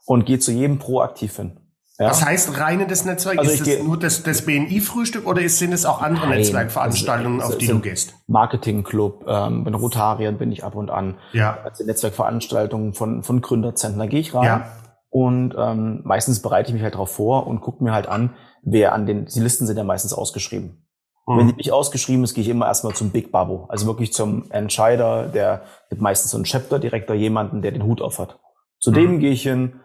und 0.06 0.24
gehe 0.24 0.38
zu 0.38 0.52
jedem 0.52 0.78
proaktiv 0.78 1.34
hin. 1.36 1.61
Ja. 2.02 2.10
Was 2.10 2.24
heißt 2.24 2.58
reine 2.58 2.88
das 2.88 3.04
Netzwerk? 3.04 3.38
Also 3.38 3.52
ist 3.52 3.66
es 3.66 3.82
nur 3.84 3.96
das, 3.96 4.24
das 4.24 4.42
BNI-Frühstück 4.42 5.24
oder 5.24 5.48
sind 5.48 5.72
es 5.72 5.86
auch 5.86 6.02
andere 6.02 6.26
Nein, 6.28 6.38
Netzwerkveranstaltungen, 6.38 7.40
auf 7.40 7.58
die 7.58 7.68
du 7.68 7.78
gehst? 7.78 8.14
Marketingclub, 8.26 9.24
ähm, 9.28 9.62
bin 9.62 9.74
Rotarian 9.74 10.36
bin 10.36 10.50
ich 10.50 10.64
ab 10.64 10.74
und 10.74 10.90
an. 10.90 11.14
Ja. 11.32 11.58
Also 11.62 11.84
Netzwerkveranstaltungen 11.84 12.92
von, 12.92 13.22
von 13.22 13.40
Gründerzentren, 13.40 14.00
da 14.00 14.06
gehe 14.06 14.18
ich 14.18 14.34
rein. 14.34 14.44
Ja. 14.44 14.72
Und 15.10 15.54
ähm, 15.56 16.00
meistens 16.02 16.42
bereite 16.42 16.70
ich 16.70 16.74
mich 16.74 16.82
halt 16.82 16.94
darauf 16.94 17.12
vor 17.12 17.46
und 17.46 17.60
gucke 17.60 17.84
mir 17.84 17.92
halt 17.92 18.08
an, 18.08 18.34
wer 18.64 18.94
an 18.94 19.06
den, 19.06 19.26
die 19.26 19.40
Listen 19.40 19.66
sind 19.68 19.76
ja 19.76 19.84
meistens 19.84 20.12
ausgeschrieben. 20.12 20.84
Mhm. 21.28 21.38
Wenn 21.38 21.46
die 21.48 21.54
nicht 21.54 21.72
ausgeschrieben 21.72 22.24
ist, 22.24 22.34
gehe 22.34 22.42
ich 22.42 22.50
immer 22.50 22.66
erstmal 22.66 22.94
zum 22.94 23.10
Big 23.10 23.30
Babo. 23.30 23.66
Also 23.68 23.86
wirklich 23.86 24.12
zum 24.12 24.50
Entscheider, 24.50 25.28
der 25.28 25.62
gibt 25.88 26.02
meistens 26.02 26.32
so 26.32 26.36
einen 26.36 26.44
Chapter-Direktor, 26.44 27.14
jemanden, 27.14 27.62
der 27.62 27.70
den 27.70 27.84
Hut 27.84 28.00
auf 28.00 28.18
hat. 28.18 28.40
Zu 28.80 28.90
mhm. 28.90 28.94
dem 28.94 29.18
gehe 29.20 29.30
ich 29.30 29.42
hin 29.42 29.80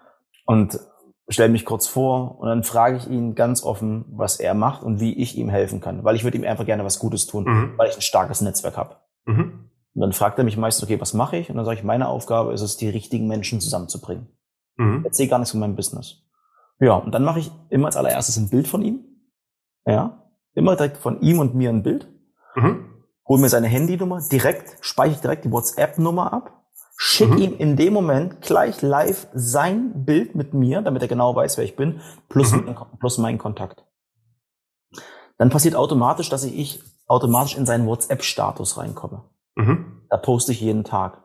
und 0.48 0.80
stelle 1.30 1.50
mich 1.50 1.66
kurz 1.66 1.88
vor 1.88 2.40
und 2.40 2.48
dann 2.48 2.64
frage 2.64 2.98
ich 2.98 3.08
ihn 3.08 3.36
ganz 3.36 3.64
offen, 3.64 4.06
was 4.10 4.40
er 4.40 4.54
macht 4.54 4.84
und 4.84 5.00
wie 5.00 5.14
ich 5.14 5.38
ihm 5.38 5.50
helfen 5.50 5.82
kann, 5.82 6.04
weil 6.04 6.16
ich 6.16 6.24
würde 6.24 6.38
ihm 6.38 6.46
einfach 6.46 6.66
gerne 6.66 6.86
was 6.86 7.00
Gutes 7.00 7.28
tun, 7.28 7.44
mhm. 7.44 7.74
weil 7.78 7.90
ich 7.90 7.96
ein 7.96 8.02
starkes 8.02 8.42
Netzwerk 8.42 8.78
habe. 8.78 8.96
Mhm. 9.26 9.70
Und 9.94 10.02
dann 10.02 10.14
fragt 10.14 10.38
er 10.38 10.46
mich 10.46 10.58
meistens, 10.58 10.84
okay, 10.84 11.02
was 11.02 11.14
mache 11.14 11.38
ich? 11.38 11.50
Und 11.50 11.58
dann 11.58 11.66
sage 11.66 11.80
ich, 11.80 11.84
meine 11.84 12.08
Aufgabe 12.08 12.54
ist 12.54 12.62
es, 12.62 12.78
die 12.78 12.88
richtigen 12.88 13.28
Menschen 13.28 13.60
zusammenzubringen. 13.60 14.28
Mhm. 14.78 15.02
Erzähl 15.04 15.28
gar 15.28 15.40
nichts 15.40 15.52
von 15.52 15.60
meinem 15.60 15.76
Business. 15.76 16.24
Ja, 16.80 16.94
und 16.94 17.12
dann 17.12 17.24
mache 17.24 17.40
ich 17.40 17.52
immer 17.70 17.88
als 17.88 17.98
allererstes 17.98 18.38
ein 18.38 18.50
Bild 18.50 18.68
von 18.68 18.82
ihm. 18.82 19.04
Ja, 19.86 20.24
immer 20.54 20.76
direkt 20.76 20.98
von 20.98 21.22
ihm 21.22 21.40
und 21.40 21.56
mir 21.56 21.70
ein 21.70 21.84
Bild. 21.84 22.08
Mhm. 22.56 22.86
Hol 23.28 23.40
mir 23.40 23.50
seine 23.50 23.68
Handynummer 23.68 24.22
direkt, 24.32 24.78
speichere 24.82 25.22
direkt 25.22 25.46
die 25.46 25.52
WhatsApp-Nummer 25.52 26.32
ab 26.32 26.57
Schick 27.00 27.30
mhm. 27.30 27.38
ihm 27.38 27.58
in 27.58 27.76
dem 27.76 27.94
Moment 27.94 28.42
gleich 28.42 28.82
live 28.82 29.28
sein 29.34 30.04
Bild 30.04 30.34
mit 30.34 30.56
mir, 30.56 30.82
damit 30.82 31.04
er 31.04 31.08
genau 31.08 31.36
weiß, 31.36 31.58
wer 31.58 31.64
ich 31.64 31.76
bin, 31.76 32.02
plus, 32.28 32.52
mhm. 32.52 32.76
plus 33.00 33.20
meinen 33.20 33.38
Kontakt. 33.38 33.86
Dann 35.38 35.52
passiert 35.52 35.76
automatisch, 35.76 36.30
dass 36.30 36.44
ich 36.44 36.82
automatisch 37.06 37.56
in 37.56 37.68
seinen 37.68 37.86
WhatsApp-Status 37.86 38.78
reinkomme. 38.78 39.24
Mhm. 39.56 40.02
Da 40.10 40.18
poste 40.18 40.52
ich 40.52 40.60
jeden 40.60 40.84
Tag. 40.84 41.24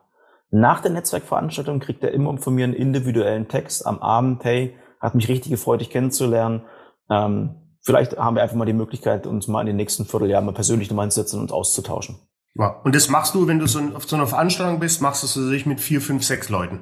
Nach 0.51 0.79
der 0.81 0.91
Netzwerkveranstaltung 0.91 1.79
kriegt 1.79 2.03
er 2.03 2.11
immer 2.11 2.37
von 2.37 2.53
mir 2.53 2.65
einen 2.65 2.75
individuellen 2.75 3.47
Text 3.47 3.87
am 3.87 3.97
Abend, 3.97 4.43
hey, 4.43 4.77
hat 4.99 5.15
mich 5.15 5.27
richtig 5.27 5.51
gefreut, 5.51 5.81
dich 5.81 5.89
kennenzulernen. 5.89 6.61
Ähm, 7.09 7.55
vielleicht 7.81 8.17
haben 8.17 8.35
wir 8.35 8.43
einfach 8.43 8.55
mal 8.55 8.65
die 8.65 8.73
Möglichkeit, 8.73 9.25
uns 9.25 9.47
mal 9.47 9.61
in 9.61 9.67
den 9.67 9.75
nächsten 9.75 10.05
Vierteljahren 10.05 10.45
mal 10.45 10.53
persönlich 10.53 10.91
nochmal 10.91 11.05
hinzusetzen 11.05 11.39
und 11.39 11.45
uns 11.45 11.51
auszutauschen. 11.51 12.19
Ja. 12.55 12.79
Und 12.83 12.95
das 12.95 13.09
machst 13.09 13.33
du, 13.35 13.47
wenn 13.47 13.59
du 13.59 13.67
so 13.67 13.79
auf 13.95 14.07
so 14.07 14.15
einer 14.15 14.27
Veranstaltung 14.27 14.79
bist, 14.79 15.01
machst 15.01 15.23
du 15.23 15.27
es 15.27 15.33
sich 15.33 15.65
mit 15.65 15.79
vier, 15.79 16.01
fünf, 16.01 16.23
sechs 16.23 16.49
Leuten? 16.49 16.79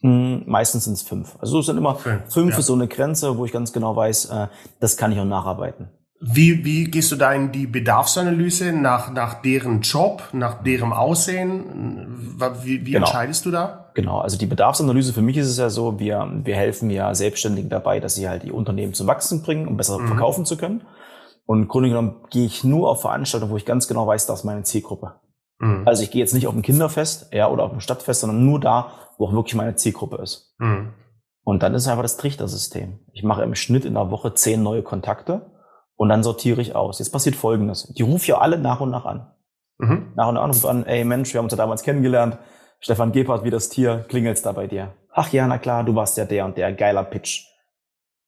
Hm, 0.00 0.44
meistens 0.46 0.84
sind 0.84 0.94
es 0.94 1.02
fünf. 1.02 1.36
Also 1.40 1.60
es 1.60 1.66
sind 1.66 1.78
immer 1.78 1.94
okay. 1.94 2.18
fünf 2.28 2.52
ja. 2.52 2.58
ist 2.58 2.66
so 2.66 2.74
eine 2.74 2.88
Grenze, 2.88 3.38
wo 3.38 3.44
ich 3.44 3.52
ganz 3.52 3.72
genau 3.72 3.96
weiß, 3.96 4.26
äh, 4.26 4.48
das 4.80 4.96
kann 4.96 5.12
ich 5.12 5.18
auch 5.18 5.24
nacharbeiten. 5.24 5.88
Wie, 6.20 6.64
wie 6.64 6.84
gehst 6.84 7.12
du 7.12 7.16
da 7.16 7.32
in 7.34 7.52
die 7.52 7.66
Bedarfsanalyse 7.66 8.72
nach, 8.72 9.12
nach 9.12 9.42
deren 9.42 9.82
Job, 9.82 10.22
nach 10.32 10.62
deren 10.62 10.92
Aussehen? 10.92 12.36
Wie, 12.62 12.86
wie 12.86 12.92
genau. 12.92 13.06
entscheidest 13.06 13.44
du 13.44 13.50
da? 13.50 13.90
Genau, 13.94 14.20
also 14.20 14.38
die 14.38 14.46
Bedarfsanalyse 14.46 15.12
für 15.12 15.22
mich 15.22 15.36
ist 15.36 15.48
es 15.48 15.58
ja 15.58 15.68
so, 15.68 15.98
wir, 15.98 16.26
wir 16.44 16.56
helfen 16.56 16.88
ja 16.88 17.14
Selbstständigen 17.14 17.68
dabei, 17.68 18.00
dass 18.00 18.14
sie 18.14 18.28
halt 18.28 18.42
die 18.42 18.52
Unternehmen 18.52 18.94
zum 18.94 19.06
Wachsen 19.06 19.42
bringen, 19.42 19.68
um 19.68 19.76
besser 19.76 19.98
mhm. 19.98 20.08
verkaufen 20.08 20.46
zu 20.46 20.56
können. 20.56 20.82
Und 21.46 21.62
im 21.62 21.68
Grunde 21.68 21.90
genommen 21.90 22.24
gehe 22.30 22.46
ich 22.46 22.64
nur 22.64 22.90
auf 22.90 23.02
Veranstaltungen, 23.02 23.52
wo 23.52 23.56
ich 23.56 23.66
ganz 23.66 23.86
genau 23.86 24.06
weiß, 24.06 24.26
das 24.26 24.40
ist 24.40 24.44
meine 24.44 24.62
Zielgruppe. 24.62 25.20
Mhm. 25.58 25.86
Also 25.86 26.02
ich 26.02 26.10
gehe 26.10 26.20
jetzt 26.20 26.34
nicht 26.34 26.46
auf 26.46 26.54
ein 26.54 26.62
Kinderfest 26.62 27.32
ja, 27.32 27.48
oder 27.48 27.64
auf 27.64 27.72
ein 27.72 27.80
Stadtfest, 27.80 28.20
sondern 28.20 28.44
nur 28.44 28.60
da, 28.60 28.92
wo 29.18 29.26
auch 29.26 29.32
wirklich 29.32 29.54
meine 29.54 29.76
Zielgruppe 29.76 30.16
ist. 30.16 30.54
Mhm. 30.58 30.94
Und 31.44 31.62
dann 31.62 31.74
ist 31.74 31.82
es 31.82 31.88
einfach 31.88 32.02
das 32.02 32.16
Trichtersystem. 32.16 33.00
Ich 33.12 33.22
mache 33.22 33.42
im 33.42 33.54
Schnitt 33.54 33.84
in 33.84 33.94
der 33.94 34.10
Woche 34.10 34.32
zehn 34.34 34.62
neue 34.62 34.82
Kontakte 34.82 35.52
und 35.96 36.08
dann 36.08 36.22
sortiere 36.22 36.60
ich 36.60 36.74
aus. 36.74 36.98
Jetzt 36.98 37.10
passiert 37.10 37.36
Folgendes. 37.36 37.92
Die 37.92 38.02
rufen 38.02 38.30
ja 38.30 38.38
alle 38.38 38.58
nach 38.58 38.80
und 38.80 38.90
nach 38.90 39.04
an. 39.04 39.30
Mhm. 39.78 40.12
Nach 40.16 40.28
und 40.28 40.34
nach 40.34 40.48
rufen 40.48 40.68
an, 40.68 40.86
ey 40.86 41.04
Mensch, 41.04 41.34
wir 41.34 41.38
haben 41.38 41.46
uns 41.46 41.52
ja 41.52 41.58
damals 41.58 41.82
kennengelernt. 41.82 42.38
Stefan 42.80 43.12
Gebhardt 43.12 43.44
wie 43.44 43.50
das 43.50 43.68
Tier, 43.68 44.04
klingelt's 44.08 44.42
da 44.42 44.52
bei 44.52 44.66
dir? 44.66 44.94
Ach 45.12 45.32
ja, 45.32 45.46
na 45.46 45.58
klar, 45.58 45.84
du 45.84 45.94
warst 45.94 46.16
ja 46.16 46.24
der 46.24 46.44
und 46.44 46.56
der, 46.56 46.72
geiler 46.72 47.04
Pitch. 47.04 47.46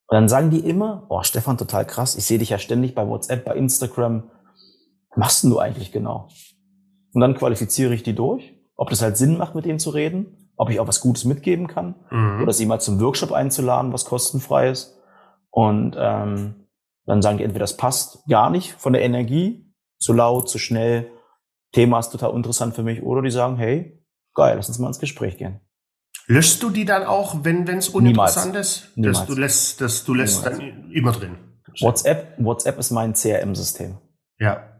Und 0.08 0.14
dann 0.14 0.28
sagen 0.28 0.50
die 0.50 0.60
immer, 0.60 1.06
oh 1.08 1.22
Stefan, 1.22 1.58
total 1.58 1.84
krass, 1.84 2.16
ich 2.16 2.24
sehe 2.24 2.38
dich 2.38 2.50
ja 2.50 2.58
ständig 2.58 2.94
bei 2.94 3.06
WhatsApp, 3.06 3.44
bei 3.44 3.54
Instagram. 3.56 4.30
Was 5.10 5.18
machst 5.18 5.42
denn 5.42 5.50
du 5.50 5.58
eigentlich 5.58 5.90
genau? 5.90 6.28
Und 7.12 7.20
dann 7.20 7.34
qualifiziere 7.34 7.94
ich 7.94 8.02
die 8.02 8.14
durch, 8.14 8.54
ob 8.76 8.90
das 8.90 9.02
halt 9.02 9.16
Sinn 9.16 9.38
macht, 9.38 9.54
mit 9.54 9.64
denen 9.64 9.78
zu 9.78 9.90
reden, 9.90 10.52
ob 10.56 10.70
ich 10.70 10.78
auch 10.78 10.86
was 10.86 11.00
Gutes 11.00 11.24
mitgeben 11.24 11.66
kann 11.66 11.96
mhm. 12.10 12.42
oder 12.42 12.52
sie 12.52 12.66
mal 12.66 12.80
zum 12.80 13.00
Workshop 13.00 13.32
einzuladen, 13.32 13.92
was 13.92 14.04
kostenfrei 14.04 14.70
ist. 14.70 14.96
Und 15.50 15.96
ähm, 15.98 16.66
dann 17.06 17.22
sagen 17.22 17.38
die 17.38 17.44
entweder, 17.44 17.62
das 17.62 17.76
passt 17.76 18.26
gar 18.28 18.50
nicht 18.50 18.72
von 18.74 18.92
der 18.92 19.02
Energie, 19.02 19.72
zu 19.98 20.12
laut, 20.12 20.48
zu 20.48 20.58
schnell, 20.58 21.10
Thema 21.72 21.98
ist 21.98 22.10
total 22.10 22.34
interessant 22.34 22.74
für 22.74 22.82
mich, 22.82 23.02
oder 23.02 23.22
die 23.22 23.30
sagen, 23.30 23.56
hey, 23.56 24.02
geil, 24.34 24.56
lass 24.56 24.68
uns 24.68 24.78
mal 24.78 24.88
ins 24.88 24.98
Gespräch 24.98 25.36
gehen. 25.36 25.60
Löschst 26.28 26.62
du 26.62 26.70
die 26.70 26.84
dann 26.84 27.04
auch, 27.04 27.44
wenn 27.44 27.68
es 27.68 27.88
uninteressant 27.88 28.52
Niemals. 28.52 28.68
ist? 28.68 28.96
Niemals. 28.96 29.18
Dass 29.18 29.26
du 29.26 29.34
lässt, 29.34 29.80
dass 29.80 30.04
du 30.04 30.14
lässt 30.14 30.46
dann 30.46 30.90
immer 30.90 31.12
drin. 31.12 31.36
WhatsApp, 31.80 32.34
WhatsApp 32.38 32.78
ist 32.78 32.90
mein 32.90 33.14
CRM-System. 33.14 33.98
Ja. 34.38 34.72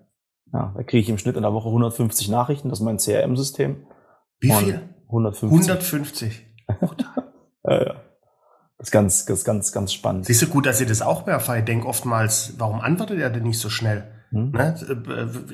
Ja, 0.52 0.72
da 0.76 0.82
kriege 0.82 0.98
ich 1.02 1.08
im 1.08 1.18
Schnitt 1.18 1.36
in 1.36 1.42
der 1.42 1.52
Woche 1.52 1.68
150 1.68 2.28
Nachrichten, 2.28 2.68
das 2.68 2.80
ist 2.80 2.84
mein 2.84 2.98
CRM-System. 2.98 3.86
Wie 4.40 4.50
viel? 4.50 4.80
150. 5.06 5.50
150. 5.50 6.46
ja, 7.64 7.84
ja. 7.84 7.94
Das 8.78 8.88
ist 8.88 8.92
ganz, 8.92 9.22
ist 9.22 9.44
ganz, 9.44 9.72
ganz 9.72 9.92
spannend. 9.92 10.26
Siehst 10.26 10.42
du 10.42 10.48
gut, 10.48 10.66
dass 10.66 10.80
ihr 10.80 10.86
das 10.86 11.00
auch 11.00 11.26
mehr 11.26 11.40
Ich 11.56 11.64
denke 11.64 11.86
oftmals, 11.86 12.54
warum 12.58 12.80
antwortet 12.80 13.18
er 13.18 13.30
denn 13.30 13.44
nicht 13.44 13.58
so 13.58 13.70
schnell? 13.70 14.15
Hm. 14.30 14.50
Ne? 14.50 14.74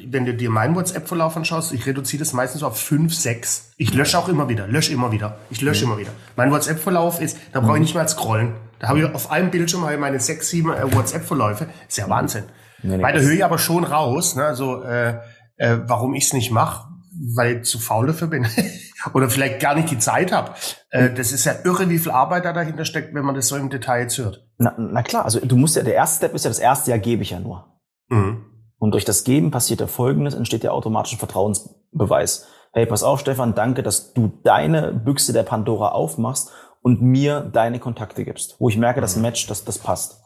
Wenn 0.06 0.24
du 0.24 0.34
dir 0.34 0.50
meinen 0.50 0.74
WhatsApp-Verlauf 0.74 1.36
anschaust, 1.36 1.72
ich 1.72 1.86
reduziere 1.86 2.20
das 2.20 2.32
meistens 2.32 2.62
auf 2.62 2.80
fünf, 2.80 3.14
sechs. 3.14 3.72
Ich 3.76 3.92
lösche 3.94 4.18
auch 4.18 4.28
immer 4.28 4.48
wieder, 4.48 4.66
lösche 4.66 4.92
immer 4.92 5.12
wieder. 5.12 5.38
Ich 5.50 5.60
lösche 5.60 5.82
hm. 5.82 5.92
immer 5.92 6.00
wieder. 6.00 6.12
Mein 6.36 6.50
WhatsApp-Verlauf 6.50 7.20
ist, 7.20 7.36
da 7.52 7.60
brauche 7.60 7.72
ich 7.72 7.76
hm. 7.76 7.82
nicht 7.82 7.94
mehr 7.94 8.08
scrollen. 8.08 8.54
Da 8.78 8.88
habe 8.88 9.00
ich 9.00 9.14
auf 9.14 9.30
einem 9.30 9.50
Bildschirm 9.50 9.82
habe 9.82 9.94
ich 9.94 10.00
meine 10.00 10.18
sechs, 10.20 10.48
sieben 10.48 10.72
äh, 10.72 10.92
WhatsApp-Verläufe. 10.92 11.68
Ist 11.88 11.98
ja 11.98 12.08
Wahnsinn. 12.08 12.44
Nee, 12.82 12.96
nee, 12.96 13.02
da 13.02 13.18
höre 13.18 13.32
ich 13.32 13.44
aber 13.44 13.58
schon 13.58 13.84
raus, 13.84 14.34
ne? 14.34 14.44
also, 14.44 14.82
äh, 14.82 15.18
äh, 15.56 15.78
warum 15.86 16.14
ich 16.14 16.24
es 16.24 16.32
nicht 16.32 16.50
mache, 16.50 16.88
weil 17.36 17.58
ich 17.58 17.64
zu 17.64 17.78
faul 17.78 18.08
dafür 18.08 18.26
bin. 18.26 18.46
oder 19.14 19.28
vielleicht 19.28 19.60
gar 19.60 19.74
nicht 19.74 19.90
die 19.90 19.98
Zeit 19.98 20.32
habe. 20.32 20.52
Äh, 20.90 21.10
das 21.10 21.32
ist 21.32 21.44
ja 21.44 21.54
irre, 21.64 21.88
wie 21.88 21.98
viel 21.98 22.12
Arbeit 22.12 22.44
da 22.44 22.52
dahinter 22.52 22.84
steckt, 22.84 23.14
wenn 23.14 23.24
man 23.24 23.34
das 23.34 23.48
so 23.48 23.56
im 23.56 23.70
Detail 23.70 24.02
jetzt 24.02 24.18
hört. 24.18 24.46
Na, 24.58 24.74
na 24.78 25.02
klar, 25.02 25.24
also 25.24 25.40
du 25.40 25.56
musst 25.56 25.76
ja, 25.76 25.82
der 25.82 25.94
erste 25.94 26.18
Step 26.18 26.34
ist 26.34 26.44
ja, 26.44 26.50
das 26.50 26.58
erste 26.58 26.90
Jahr 26.90 26.98
gebe 26.98 27.22
ich 27.22 27.30
ja 27.30 27.40
nur. 27.40 27.66
Mhm. 28.08 28.44
Und 28.82 28.90
durch 28.90 29.04
das 29.04 29.22
Geben 29.22 29.52
passiert 29.52 29.80
ja 29.80 29.86
Folgendes, 29.86 30.34
entsteht 30.34 30.64
der 30.64 30.74
automatische 30.74 31.16
Vertrauensbeweis. 31.16 32.48
Hey, 32.72 32.84
pass 32.84 33.04
auf, 33.04 33.20
Stefan, 33.20 33.54
danke, 33.54 33.84
dass 33.84 34.12
du 34.12 34.32
deine 34.42 34.92
Büchse 34.92 35.32
der 35.32 35.44
Pandora 35.44 35.90
aufmachst 35.92 36.50
und 36.82 37.00
mir 37.00 37.42
deine 37.42 37.78
Kontakte 37.78 38.24
gibst, 38.24 38.56
wo 38.58 38.68
ich 38.68 38.76
merke, 38.76 39.00
das 39.00 39.14
mhm. 39.14 39.22
Match, 39.22 39.46
das, 39.46 39.64
das 39.64 39.78
passt. 39.78 40.20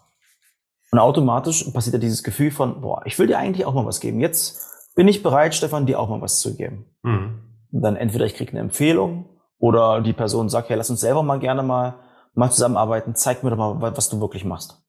Und 0.91 0.99
automatisch 0.99 1.65
passiert 1.65 1.93
ja 1.93 2.01
dieses 2.01 2.23
Gefühl 2.23 2.51
von, 2.51 2.81
boah, 2.81 3.03
ich 3.05 3.19
will 3.19 3.27
dir 3.27 3.37
eigentlich 3.37 3.67
auch 3.67 3.75
mal 3.75 3.85
was 3.85 4.01
geben. 4.01 4.21
Jetzt 4.21 4.95
bin 4.95 5.07
ich 5.07 5.23
bereit, 5.23 5.55
Stefan, 5.55 5.85
dir 5.85 6.01
auch 6.01 6.09
mal 6.09 6.23
was 6.23 6.41
zu 6.41 6.57
geben. 6.57 6.87
Mhm. 7.03 7.43
Und 7.73 7.83
dann 7.83 7.95
entweder 7.95 8.25
ich 8.25 8.37
kriege 8.37 8.53
eine 8.53 8.61
Empfehlung 8.61 9.27
oder 9.59 10.01
die 10.01 10.15
Person 10.15 10.49
sagt, 10.49 10.71
hey, 10.71 10.79
lass 10.79 10.89
uns 10.89 11.03
selber 11.03 11.23
mal 11.23 11.41
gerne 11.41 11.63
mal, 11.63 11.97
mal 12.33 12.51
zusammenarbeiten, 12.51 13.17
zeig 13.17 13.43
mir 13.43 13.51
doch 13.51 13.59
mal, 13.59 13.95
was 13.95 14.09
du 14.09 14.19
wirklich 14.19 14.47
machst. 14.47 14.83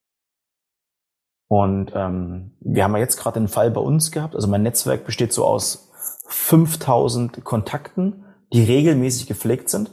Und 1.47 1.91
ähm, 1.95 2.57
wir 2.59 2.83
haben 2.83 2.93
ja 2.93 2.99
jetzt 2.99 3.17
gerade 3.17 3.37
einen 3.37 3.47
Fall 3.47 3.71
bei 3.71 3.81
uns 3.81 4.11
gehabt. 4.11 4.35
Also 4.35 4.47
mein 4.47 4.63
Netzwerk 4.63 5.05
besteht 5.05 5.31
so 5.31 5.45
aus 5.45 5.91
5000 6.27 7.43
Kontakten, 7.43 8.25
die 8.51 8.63
regelmäßig 8.63 9.27
gepflegt 9.27 9.69
sind. 9.69 9.91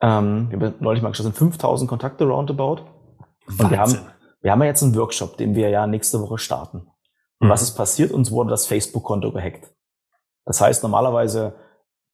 Ähm, 0.00 0.48
wir 0.50 0.58
haben 0.58 0.74
neulich 0.80 1.02
mal 1.02 1.10
geschaut, 1.10 1.34
5000 1.34 1.88
Kontakte 1.88 2.24
roundabout. 2.24 2.82
Und 3.46 3.70
wir 3.70 3.78
haben, 3.78 3.98
wir 4.42 4.52
haben 4.52 4.60
ja 4.60 4.66
jetzt 4.66 4.82
einen 4.82 4.94
Workshop, 4.94 5.36
den 5.38 5.54
wir 5.54 5.70
ja 5.70 5.86
nächste 5.86 6.20
Woche 6.20 6.38
starten. 6.38 6.88
Und 7.38 7.48
mhm. 7.48 7.50
was 7.50 7.62
ist 7.62 7.74
passiert? 7.74 8.10
Uns 8.12 8.30
wurde 8.30 8.50
das 8.50 8.66
Facebook-Konto 8.66 9.32
gehackt. 9.32 9.72
Das 10.44 10.60
heißt, 10.60 10.82
normalerweise 10.82 11.54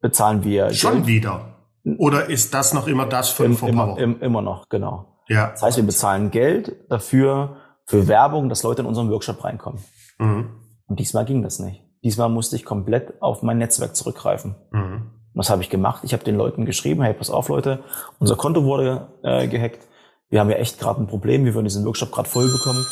bezahlen 0.00 0.44
wir. 0.44 0.70
Schon 0.72 0.94
Geld. 0.94 1.06
wieder. 1.06 1.54
Oder 1.98 2.28
ist 2.28 2.54
das 2.54 2.74
noch 2.74 2.86
immer 2.86 3.06
das 3.06 3.30
für 3.30 3.44
Im, 3.44 3.56
immer, 3.56 3.98
im, 3.98 4.20
immer 4.20 4.42
noch, 4.42 4.68
genau. 4.68 5.22
Ja. 5.28 5.50
Das 5.50 5.62
heißt, 5.62 5.76
wir 5.78 5.84
bezahlen 5.84 6.30
Geld 6.30 6.76
dafür, 6.90 7.56
für 7.88 8.06
Werbung, 8.06 8.50
dass 8.50 8.62
Leute 8.62 8.82
in 8.82 8.86
unseren 8.86 9.10
Workshop 9.10 9.42
reinkommen. 9.42 9.82
Mhm. 10.18 10.50
Und 10.86 11.00
diesmal 11.00 11.24
ging 11.24 11.42
das 11.42 11.58
nicht. 11.58 11.82
Diesmal 12.04 12.28
musste 12.28 12.54
ich 12.54 12.66
komplett 12.66 13.20
auf 13.22 13.42
mein 13.42 13.56
Netzwerk 13.56 13.96
zurückgreifen. 13.96 14.56
Mhm. 14.70 15.10
Was 15.32 15.48
habe 15.48 15.62
ich 15.62 15.70
gemacht? 15.70 16.04
Ich 16.04 16.12
habe 16.12 16.22
den 16.22 16.36
Leuten 16.36 16.66
geschrieben, 16.66 17.02
hey, 17.02 17.14
pass 17.14 17.30
auf, 17.30 17.48
Leute, 17.48 17.82
unser 18.18 18.36
Konto 18.36 18.64
wurde 18.64 19.08
äh, 19.22 19.48
gehackt. 19.48 19.88
Wir 20.28 20.40
haben 20.40 20.50
ja 20.50 20.56
echt 20.56 20.78
gerade 20.78 21.00
ein 21.00 21.06
Problem, 21.06 21.46
wir 21.46 21.54
würden 21.54 21.64
diesen 21.64 21.86
Workshop 21.86 22.12
gerade 22.12 22.28
voll 22.28 22.46
bekommen. 22.52 22.84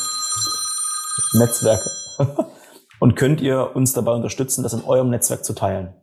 Netzwerk. 1.33 1.81
Und 2.99 3.15
könnt 3.15 3.39
ihr 3.39 3.75
uns 3.75 3.93
dabei 3.93 4.13
unterstützen, 4.13 4.63
das 4.63 4.73
in 4.73 4.83
eurem 4.83 5.11
Netzwerk 5.11 5.45
zu 5.45 5.53
teilen? 5.53 5.93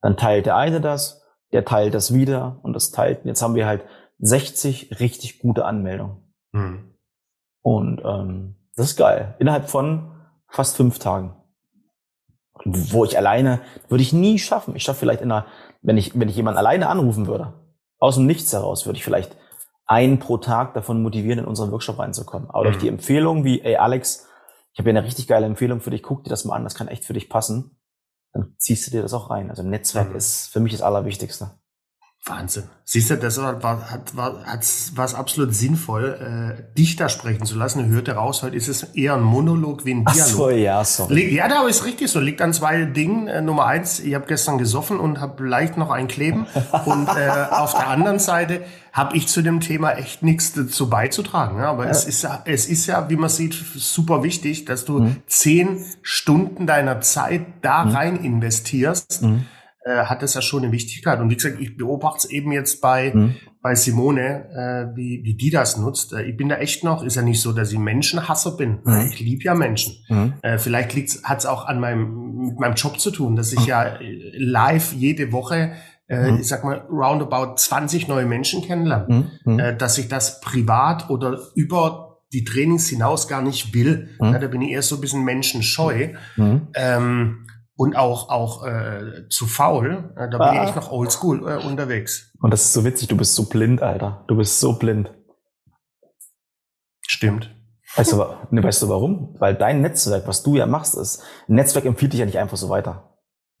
Dann 0.00 0.16
teilt 0.16 0.46
der 0.46 0.56
eine 0.56 0.80
das, 0.80 1.22
der 1.52 1.64
teilt 1.64 1.94
das 1.94 2.12
wieder 2.12 2.58
und 2.64 2.72
das 2.72 2.90
teilt. 2.90 3.24
Jetzt 3.24 3.40
haben 3.40 3.54
wir 3.54 3.66
halt 3.66 3.84
60 4.18 4.98
richtig 4.98 5.38
gute 5.38 5.64
Anmeldungen. 5.64 6.16
Mhm. 6.50 6.91
Und 7.62 8.02
ähm, 8.04 8.56
das 8.76 8.90
ist 8.90 8.96
geil. 8.96 9.34
Innerhalb 9.38 9.70
von 9.70 10.10
fast 10.48 10.76
fünf 10.76 10.98
Tagen. 10.98 11.36
Wo 12.64 13.04
ich 13.04 13.16
alleine, 13.16 13.60
würde 13.88 14.02
ich 14.02 14.12
nie 14.12 14.38
schaffen. 14.38 14.76
Ich 14.76 14.84
schaffe 14.84 15.00
vielleicht 15.00 15.22
in 15.22 15.32
einer, 15.32 15.46
wenn 15.80 15.96
ich, 15.96 16.18
wenn 16.18 16.28
ich 16.28 16.36
jemanden 16.36 16.58
alleine 16.58 16.88
anrufen 16.88 17.26
würde, 17.26 17.54
aus 17.98 18.16
dem 18.16 18.26
Nichts 18.26 18.52
heraus, 18.52 18.86
würde 18.86 18.98
ich 18.98 19.04
vielleicht 19.04 19.36
einen 19.86 20.18
pro 20.18 20.38
Tag 20.38 20.74
davon 20.74 21.02
motivieren, 21.02 21.40
in 21.40 21.44
unseren 21.44 21.70
Workshop 21.72 21.98
reinzukommen. 21.98 22.50
Aber 22.50 22.60
mhm. 22.60 22.64
durch 22.64 22.78
die 22.78 22.88
Empfehlung 22.88 23.44
wie, 23.44 23.62
ey 23.62 23.76
Alex, 23.76 24.28
ich 24.72 24.78
habe 24.78 24.90
hier 24.90 24.98
eine 24.98 25.06
richtig 25.06 25.26
geile 25.26 25.46
Empfehlung 25.46 25.80
für 25.80 25.90
dich, 25.90 26.02
guck 26.02 26.24
dir 26.24 26.30
das 26.30 26.44
mal 26.44 26.56
an, 26.56 26.64
das 26.64 26.74
kann 26.74 26.88
echt 26.88 27.04
für 27.04 27.12
dich 27.12 27.28
passen, 27.28 27.76
dann 28.32 28.54
ziehst 28.58 28.86
du 28.86 28.90
dir 28.90 29.02
das 29.02 29.12
auch 29.12 29.30
rein. 29.30 29.50
Also 29.50 29.62
Netzwerk 29.62 30.10
mhm. 30.10 30.16
ist 30.16 30.48
für 30.48 30.60
mich 30.60 30.72
das 30.72 30.82
Allerwichtigste. 30.82 31.50
Wahnsinn. 32.24 32.64
Siehst 32.84 33.10
du, 33.10 33.16
das 33.16 33.36
war, 33.38 33.60
hat, 33.90 34.16
war, 34.16 34.44
hat, 34.44 34.64
war 34.94 35.04
es 35.04 35.14
absolut 35.14 35.52
sinnvoll, 35.52 36.56
äh, 36.60 36.76
dich 36.78 36.94
da 36.94 37.08
sprechen 37.08 37.46
zu 37.46 37.56
lassen. 37.56 37.88
Hörte 37.88 38.12
raus, 38.12 38.44
heute 38.44 38.54
ist 38.54 38.68
es 38.68 38.84
eher 38.94 39.14
ein 39.14 39.22
Monolog 39.22 39.84
wie 39.84 39.94
ein 39.94 40.04
Dialog. 40.04 40.22
Ach 40.22 40.26
so, 40.28 40.50
ja, 40.50 40.84
sorry. 40.84 41.34
ja, 41.34 41.48
da 41.48 41.66
ist 41.66 41.84
richtig 41.84 42.12
so. 42.12 42.20
Liegt 42.20 42.40
an 42.40 42.52
zwei 42.52 42.84
Dingen. 42.84 43.26
Äh, 43.26 43.42
Nummer 43.42 43.66
eins, 43.66 43.98
ich 43.98 44.14
habe 44.14 44.26
gestern 44.28 44.58
gesoffen 44.58 45.00
und 45.00 45.20
habe 45.20 45.44
leicht 45.44 45.76
noch 45.76 45.90
ein 45.90 46.06
Kleben. 46.06 46.46
und 46.84 47.08
äh, 47.08 47.28
auf 47.50 47.72
der 47.72 47.88
anderen 47.88 48.20
Seite 48.20 48.62
habe 48.92 49.16
ich 49.16 49.26
zu 49.26 49.42
dem 49.42 49.58
Thema 49.58 49.92
echt 49.94 50.22
nichts 50.22 50.52
dazu 50.52 50.88
beizutragen. 50.88 51.58
Ja, 51.58 51.70
aber 51.70 51.86
ja. 51.86 51.90
es 51.90 52.04
ist 52.04 52.22
ja, 52.22 52.42
es 52.44 52.66
ist 52.66 52.86
ja, 52.86 53.10
wie 53.10 53.16
man 53.16 53.30
sieht, 53.30 53.54
super 53.54 54.22
wichtig, 54.22 54.64
dass 54.64 54.84
du 54.84 55.00
mhm. 55.00 55.16
zehn 55.26 55.84
Stunden 56.02 56.68
deiner 56.68 57.00
Zeit 57.00 57.46
da 57.62 57.84
mhm. 57.84 57.90
rein 57.90 58.16
investierst. 58.24 59.22
Mhm 59.22 59.46
äh, 59.84 60.04
hat 60.04 60.22
das 60.22 60.34
ja 60.34 60.42
schon 60.42 60.62
eine 60.62 60.72
Wichtigkeit. 60.72 61.20
Und 61.20 61.30
wie 61.30 61.36
gesagt, 61.36 61.60
ich 61.60 61.76
beobachte 61.76 62.18
es 62.18 62.30
eben 62.30 62.52
jetzt 62.52 62.80
bei, 62.80 63.12
mhm. 63.12 63.34
bei 63.60 63.74
Simone, 63.74 64.90
äh, 64.92 64.96
wie, 64.96 65.22
wie 65.24 65.34
die 65.34 65.50
das 65.50 65.76
nutzt. 65.76 66.12
Äh, 66.12 66.22
ich 66.22 66.36
bin 66.36 66.48
da 66.48 66.56
echt 66.56 66.84
noch, 66.84 67.02
ist 67.02 67.16
ja 67.16 67.22
nicht 67.22 67.40
so, 67.40 67.52
dass 67.52 67.72
ich 67.72 67.78
Menschenhasser 67.78 68.52
bin. 68.52 68.78
Mhm. 68.84 69.10
Ich 69.12 69.20
liebe 69.20 69.42
ja 69.44 69.54
Menschen. 69.54 69.96
Mhm. 70.08 70.34
Äh, 70.42 70.58
vielleicht 70.58 70.94
hat 71.24 71.38
es 71.38 71.46
auch 71.46 71.66
an 71.66 71.80
meinem, 71.80 72.46
mit 72.46 72.60
meinem 72.60 72.74
Job 72.74 73.00
zu 73.00 73.10
tun, 73.10 73.34
dass 73.34 73.52
ich 73.52 73.60
mhm. 73.60 73.66
ja 73.66 73.84
äh, 73.84 74.32
live 74.36 74.92
jede 74.92 75.32
Woche 75.32 75.72
äh, 76.08 76.30
mhm. 76.30 76.40
ich 76.40 76.48
sag 76.48 76.62
mal, 76.62 76.84
roundabout 76.90 77.56
20 77.56 78.06
neue 78.06 78.26
Menschen 78.26 78.62
kennenlerne. 78.62 79.30
Mhm. 79.44 79.58
Äh, 79.58 79.76
dass 79.76 79.96
ich 79.98 80.08
das 80.08 80.40
privat 80.40 81.08
oder 81.10 81.38
über 81.54 82.20
die 82.32 82.44
Trainings 82.44 82.88
hinaus 82.88 83.28
gar 83.28 83.42
nicht 83.42 83.74
will. 83.74 84.10
Ja, 84.20 84.38
da 84.38 84.46
bin 84.46 84.62
ich 84.62 84.70
eher 84.70 84.82
so 84.82 84.94
ein 84.94 85.00
bisschen 85.02 85.22
menschenscheu. 85.22 86.10
Ähm, 86.74 87.46
und 87.76 87.96
auch 87.96 88.28
auch 88.28 88.66
äh, 88.66 89.28
zu 89.28 89.46
faul. 89.46 90.12
Äh, 90.16 90.30
da 90.30 90.38
bin 90.38 90.58
ah. 90.58 90.68
ich 90.68 90.74
noch 90.74 90.90
oldschool 90.90 91.48
äh, 91.48 91.64
unterwegs. 91.64 92.32
Und 92.40 92.52
das 92.52 92.62
ist 92.62 92.72
so 92.72 92.84
witzig, 92.84 93.08
du 93.08 93.16
bist 93.16 93.34
so 93.34 93.48
blind, 93.48 93.82
Alter. 93.82 94.24
Du 94.28 94.36
bist 94.36 94.60
so 94.60 94.74
blind. 94.74 95.12
Stimmt. 97.06 97.54
Weißt 97.94 98.12
du, 98.12 98.24
ne, 98.50 98.62
weißt 98.62 98.82
du 98.82 98.88
warum? 98.88 99.34
Weil 99.38 99.54
dein 99.54 99.82
Netzwerk, 99.82 100.26
was 100.26 100.42
du 100.42 100.56
ja 100.56 100.66
machst, 100.66 100.94
ist, 100.94 101.22
ein 101.48 101.56
Netzwerk 101.56 101.84
empfiehlt 101.84 102.12
dich 102.12 102.20
ja 102.20 102.26
nicht 102.26 102.38
einfach 102.38 102.56
so 102.56 102.68
weiter. 102.70 103.10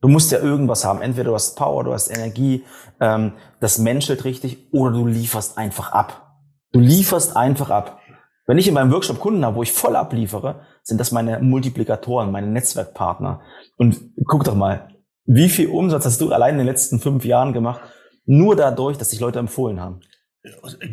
Du 0.00 0.08
musst 0.08 0.32
ja 0.32 0.38
irgendwas 0.38 0.84
haben. 0.84 1.02
Entweder 1.02 1.30
du 1.30 1.34
hast 1.34 1.54
Power, 1.56 1.84
du 1.84 1.92
hast 1.92 2.08
Energie, 2.08 2.64
ähm, 3.00 3.34
das 3.60 3.78
menschelt 3.78 4.24
richtig, 4.24 4.72
oder 4.72 4.92
du 4.92 5.06
lieferst 5.06 5.58
einfach 5.58 5.92
ab. 5.92 6.38
Du 6.72 6.80
lieferst 6.80 7.36
einfach 7.36 7.70
ab. 7.70 8.00
Wenn 8.46 8.58
ich 8.58 8.66
in 8.66 8.74
meinem 8.74 8.90
Workshop 8.90 9.20
Kunden 9.20 9.44
habe, 9.44 9.56
wo 9.56 9.62
ich 9.62 9.72
voll 9.72 9.94
abliefere, 9.94 10.62
sind 10.82 10.98
das 10.98 11.12
meine 11.12 11.38
Multiplikatoren, 11.40 12.30
meine 12.30 12.48
Netzwerkpartner. 12.48 13.40
Und 13.76 14.00
guck 14.26 14.44
doch 14.44 14.54
mal, 14.54 14.88
wie 15.24 15.48
viel 15.48 15.68
Umsatz 15.68 16.04
hast 16.04 16.20
du 16.20 16.32
allein 16.32 16.54
in 16.54 16.58
den 16.58 16.66
letzten 16.66 16.98
fünf 16.98 17.24
Jahren 17.24 17.52
gemacht? 17.52 17.80
Nur 18.24 18.56
dadurch, 18.56 18.98
dass 18.98 19.10
sich 19.10 19.20
Leute 19.20 19.38
empfohlen 19.38 19.80
haben. 19.80 20.00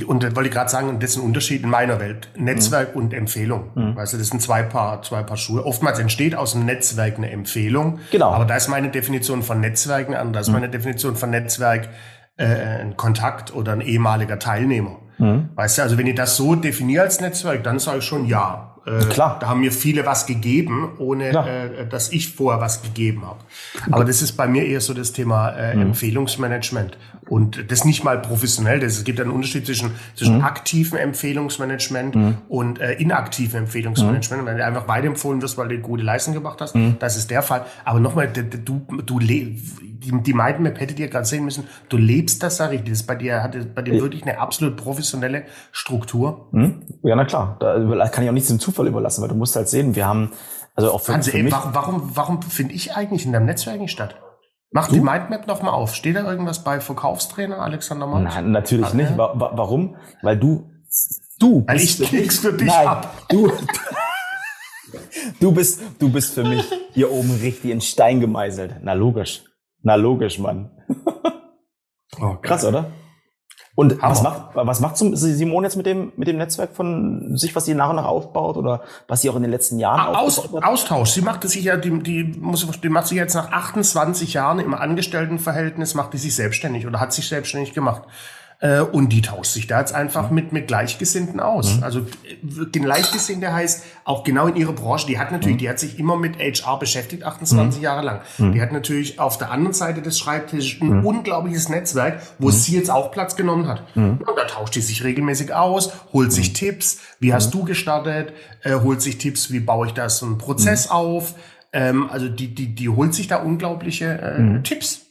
Und 0.06 0.22
da 0.22 0.36
wollte 0.36 0.50
ich 0.50 0.54
gerade 0.54 0.70
sagen, 0.70 1.00
das 1.00 1.12
ist 1.12 1.18
ein 1.18 1.24
Unterschied 1.24 1.64
in 1.64 1.70
meiner 1.70 2.00
Welt. 2.00 2.30
Netzwerk 2.36 2.96
mhm. 2.96 3.02
und 3.02 3.14
Empfehlung. 3.14 3.72
Mhm. 3.74 3.96
Weißt 3.96 4.14
du, 4.14 4.18
das 4.20 4.28
sind 4.28 4.42
zwei 4.42 4.62
Paar, 4.62 5.02
zwei 5.02 5.24
Paar 5.24 5.38
Schuhe. 5.38 5.66
Oftmals 5.66 5.98
entsteht 5.98 6.36
aus 6.36 6.52
dem 6.52 6.66
Netzwerk 6.66 7.18
eine 7.18 7.32
Empfehlung. 7.32 8.00
Genau. 8.12 8.30
Aber 8.30 8.46
da 8.46 8.56
ist 8.56 8.68
meine 8.68 8.90
Definition 8.90 9.42
von 9.42 9.60
Netzwerken 9.60 10.14
an. 10.14 10.34
Da 10.34 10.42
ist 10.42 10.50
mhm. 10.50 10.54
meine 10.54 10.70
Definition 10.70 11.16
von 11.16 11.32
Netzwerk 11.32 11.90
äh, 12.38 12.46
ein 12.46 12.96
Kontakt 12.96 13.56
oder 13.56 13.72
ein 13.72 13.82
ehemaliger 13.82 14.38
Teilnehmer. 14.38 15.00
Mhm. 15.18 15.50
Weißt 15.56 15.80
du, 15.80 15.82
also 15.82 15.98
wenn 15.98 16.06
ich 16.06 16.16
das 16.16 16.38
so 16.38 16.54
definiere 16.54 17.04
als 17.04 17.20
Netzwerk, 17.20 17.64
dann 17.64 17.80
sage 17.80 18.00
ich 18.00 18.06
schon 18.06 18.26
ja. 18.26 18.76
Äh, 18.90 19.06
Klar. 19.06 19.38
Da 19.40 19.48
haben 19.48 19.60
mir 19.60 19.72
viele 19.72 20.06
was 20.06 20.26
gegeben, 20.26 20.92
ohne 20.98 21.30
äh, 21.30 21.88
dass 21.88 22.12
ich 22.12 22.34
vorher 22.34 22.60
was 22.60 22.82
gegeben 22.82 23.26
habe. 23.26 23.40
Aber 23.92 24.06
das 24.06 24.22
ist 24.22 24.34
bei 24.34 24.48
mir 24.48 24.66
eher 24.66 24.82
so 24.82 24.94
das 24.94 25.12
Thema 25.12 25.50
äh, 25.50 25.76
mhm. 25.76 25.82
Empfehlungsmanagement. 25.82 26.98
Und 27.30 27.72
das 27.72 27.86
nicht 27.86 28.04
mal 28.04 28.20
professionell. 28.20 28.80
Das, 28.80 28.94
es 28.94 29.04
gibt 29.04 29.20
einen 29.22 29.32
Unterschied 29.32 29.66
zwischen, 29.66 29.92
zwischen 30.16 30.38
mhm. 30.38 30.44
aktivem 30.44 30.98
Empfehlungsmanagement 30.98 32.16
mhm. 32.16 32.38
und 32.50 32.80
äh, 32.80 32.94
inaktivem 32.94 33.62
Empfehlungsmanagement. 33.62 34.44
Mhm. 34.44 34.48
Wenn 34.48 34.58
du 34.58 34.66
einfach 34.66 34.88
weiterempfohlen 34.88 35.42
wirst, 35.42 35.58
weil 35.58 35.68
du 35.68 35.78
gute 35.80 36.04
Leistung 36.04 36.34
gemacht 36.34 36.60
hast, 36.60 36.76
mhm. 36.76 36.98
das 37.00 37.16
ist 37.16 37.30
der 37.30 37.44
Fall. 37.44 37.66
Aber 37.86 38.00
nochmal, 38.00 38.28
du, 38.28 38.82
du 39.06 39.20
die, 40.00 40.24
die 40.24 40.34
Mindmap 40.34 40.80
hätte 40.80 40.94
dir 40.94 41.08
gerade 41.08 41.26
sehen 41.26 41.46
müssen, 41.46 41.66
du 41.90 41.98
lebst 41.98 42.42
das 42.42 42.58
da 42.58 42.68
richtig. 42.68 42.90
Das 42.90 43.02
ist 43.02 43.08
bei 43.08 43.16
dir, 43.16 43.44
hat 43.44 43.76
bei 43.76 43.82
dir 43.82 44.02
wirklich 44.02 44.24
eine 44.24 44.40
absolut 44.40 44.78
professionelle 44.78 45.44
Struktur. 45.72 46.48
Mhm. 46.52 46.82
Ja, 47.04 47.16
na 47.16 47.26
klar. 47.26 47.58
Da 47.60 48.08
kann 48.10 48.24
ich 48.24 48.30
auch 48.30 48.34
nichts 48.34 48.50
dem 48.50 48.60
Zufall 48.60 48.88
überlassen, 48.88 49.22
weil 49.22 49.30
du 49.30 49.36
musst 49.36 49.56
halt 49.56 49.70
sehen, 49.70 49.96
wir 49.96 50.08
haben, 50.08 50.32
also 50.76 50.92
auch 50.92 51.02
für, 51.02 51.14
Hansi, 51.14 51.32
für 51.32 51.38
ey, 51.38 51.52
warum, 51.52 51.76
warum, 51.76 52.12
warum 52.16 52.42
finde 52.42 52.74
ich 52.74 52.96
eigentlich 52.96 53.26
in 53.26 53.34
deinem 53.34 53.46
Netzwerk 53.46 53.80
nicht 53.80 53.92
statt? 53.92 54.16
Mach 54.72 54.88
du? 54.88 54.94
die 54.96 55.02
Mindmap 55.02 55.48
noch 55.48 55.62
mal 55.62 55.72
auf. 55.72 55.96
Steht 55.96 56.16
da 56.16 56.30
irgendwas 56.30 56.64
bei 56.64 56.80
Verkaufstrainer 56.80 57.60
Alexander 57.60 58.06
Mann? 58.06 58.24
Nein, 58.24 58.52
natürlich 58.52 58.86
Ach, 58.88 58.94
nicht. 58.94 59.18
Wa 59.18 59.34
warum? 59.36 59.96
Weil 60.22 60.38
du, 60.38 60.70
du 61.40 61.64
Weil 61.68 61.78
ich 61.78 62.12
nichts 62.12 62.40
für 62.40 62.54
dich 62.54 62.68
Nein, 62.68 62.88
hab. 62.88 63.28
Du, 63.30 63.52
du 65.40 65.52
bist, 65.52 65.82
du 65.98 66.12
bist 66.12 66.34
für 66.36 66.44
mich 66.44 66.64
hier 66.94 67.12
oben 67.12 67.32
richtig 67.42 67.72
in 67.72 67.82
Stein 67.82 68.20
gemeißelt. 68.20 68.76
Na 68.82 68.94
logisch. 68.94 69.44
Na 69.82 69.96
logisch, 69.96 70.38
Mann. 70.40 70.72
Oh, 72.22 72.36
Krass, 72.42 72.66
oder? 72.66 72.92
Und 73.80 74.02
was 74.02 74.24
macht, 74.24 74.42
was 74.56 74.82
macht 74.82 74.98
Simone 74.98 75.66
jetzt 75.66 75.78
mit 75.78 75.86
dem, 75.86 76.12
mit 76.18 76.28
dem 76.28 76.36
Netzwerk 76.36 76.76
von 76.76 77.38
sich, 77.38 77.56
was 77.56 77.64
sie 77.64 77.74
nach 77.76 77.92
und 77.92 77.96
nach 77.96 78.08
aufbaut 78.08 78.58
oder 78.58 78.82
was 79.08 79.22
sie 79.22 79.30
auch 79.30 79.38
in 79.38 79.42
den 79.42 79.52
letzten 79.52 79.80
Jahren 79.80 80.18
Aus? 80.18 80.54
Austausch. 80.54 81.12
Sie 81.12 81.22
macht 81.22 81.48
sich 81.48 81.64
ja, 81.64 81.78
die, 81.78 81.98
die, 82.04 82.26
muss, 82.42 82.68
die 82.82 82.90
macht 82.90 83.08
sich 83.08 83.18
jetzt 83.18 83.36
nach 83.36 83.54
28 83.54 84.34
Jahren 84.34 84.60
im 84.60 84.74
Angestelltenverhältnis, 84.74 85.96
macht 85.96 86.12
die 86.12 86.18
sich 86.18 86.36
selbstständig 86.36 86.88
oder 86.88 87.00
hat 87.00 87.14
sich 87.14 87.30
selbstständig 87.30 87.72
gemacht. 87.72 88.02
Äh, 88.62 88.82
und 88.82 89.10
die 89.10 89.22
tauscht 89.22 89.54
sich 89.54 89.68
da 89.68 89.80
jetzt 89.80 89.96
einfach 89.96 90.32
mit, 90.32 90.52
mit 90.52 90.68
Gleichgesinnten 90.68 91.40
aus. 91.40 91.78
Mhm. 91.78 91.84
Also 91.84 92.06
Gleichgesinnte 92.72 93.54
heißt 93.54 93.86
auch 94.04 94.26
genau 94.26 94.48
in 94.48 94.58
ihrer 94.58 94.74
Branche, 94.74 95.08
die 95.08 95.18
hat 95.18 95.32
natürlich, 95.32 95.56
mhm. 95.56 95.60
die 95.60 95.70
hat 95.70 95.80
sich 95.80 95.98
immer 95.98 96.18
mit 96.18 96.38
HR 96.38 96.78
beschäftigt, 96.78 97.24
28 97.24 97.80
mhm. 97.80 97.84
Jahre 97.84 98.06
lang. 98.06 98.22
Mhm. 98.38 98.52
Die 98.52 98.62
hat 98.62 98.74
natürlich 98.74 99.18
auf 99.18 99.38
der 99.38 99.52
anderen 99.52 99.74
Seite 99.74 100.02
des 100.02 100.20
Schreibtisches 100.20 100.82
ein 100.82 101.00
mhm. 101.00 101.06
unglaubliches 101.06 101.70
Netzwerk, 101.70 102.22
wo 102.38 102.48
mhm. 102.48 102.52
sie 102.52 102.76
jetzt 102.76 102.92
auch 102.92 103.12
Platz 103.12 103.38
genommen 103.38 103.68
hat. 103.68 103.84
Und 103.96 104.20
da 104.36 104.46
tauscht 104.46 104.76
die 104.76 104.82
sich 104.82 105.06
regelmäßig 105.06 105.54
aus, 105.54 105.94
holt 106.12 106.34
sich 106.34 106.52
Tipps, 106.52 107.00
wie 107.20 107.34
hast 107.34 107.54
du 107.54 107.64
gestartet, 107.64 108.34
äh, 108.64 108.76
holt 108.76 109.02
sich 109.02 109.18
Tipps, 109.18 109.52
wie 109.52 109.62
baue 109.62 109.88
ich 109.88 109.94
das 109.94 110.18
so 110.18 110.26
einen 110.26 110.38
Prozess 110.38 110.90
auf. 110.90 111.36
Ähm, 111.72 112.10
also 112.10 112.28
die, 112.28 112.54
die, 112.54 112.76
die 112.76 112.90
holt 112.90 113.14
sich 113.14 113.28
da 113.28 113.38
unglaubliche 113.38 114.22
äh, 114.22 114.62
Tipps. 114.64 115.06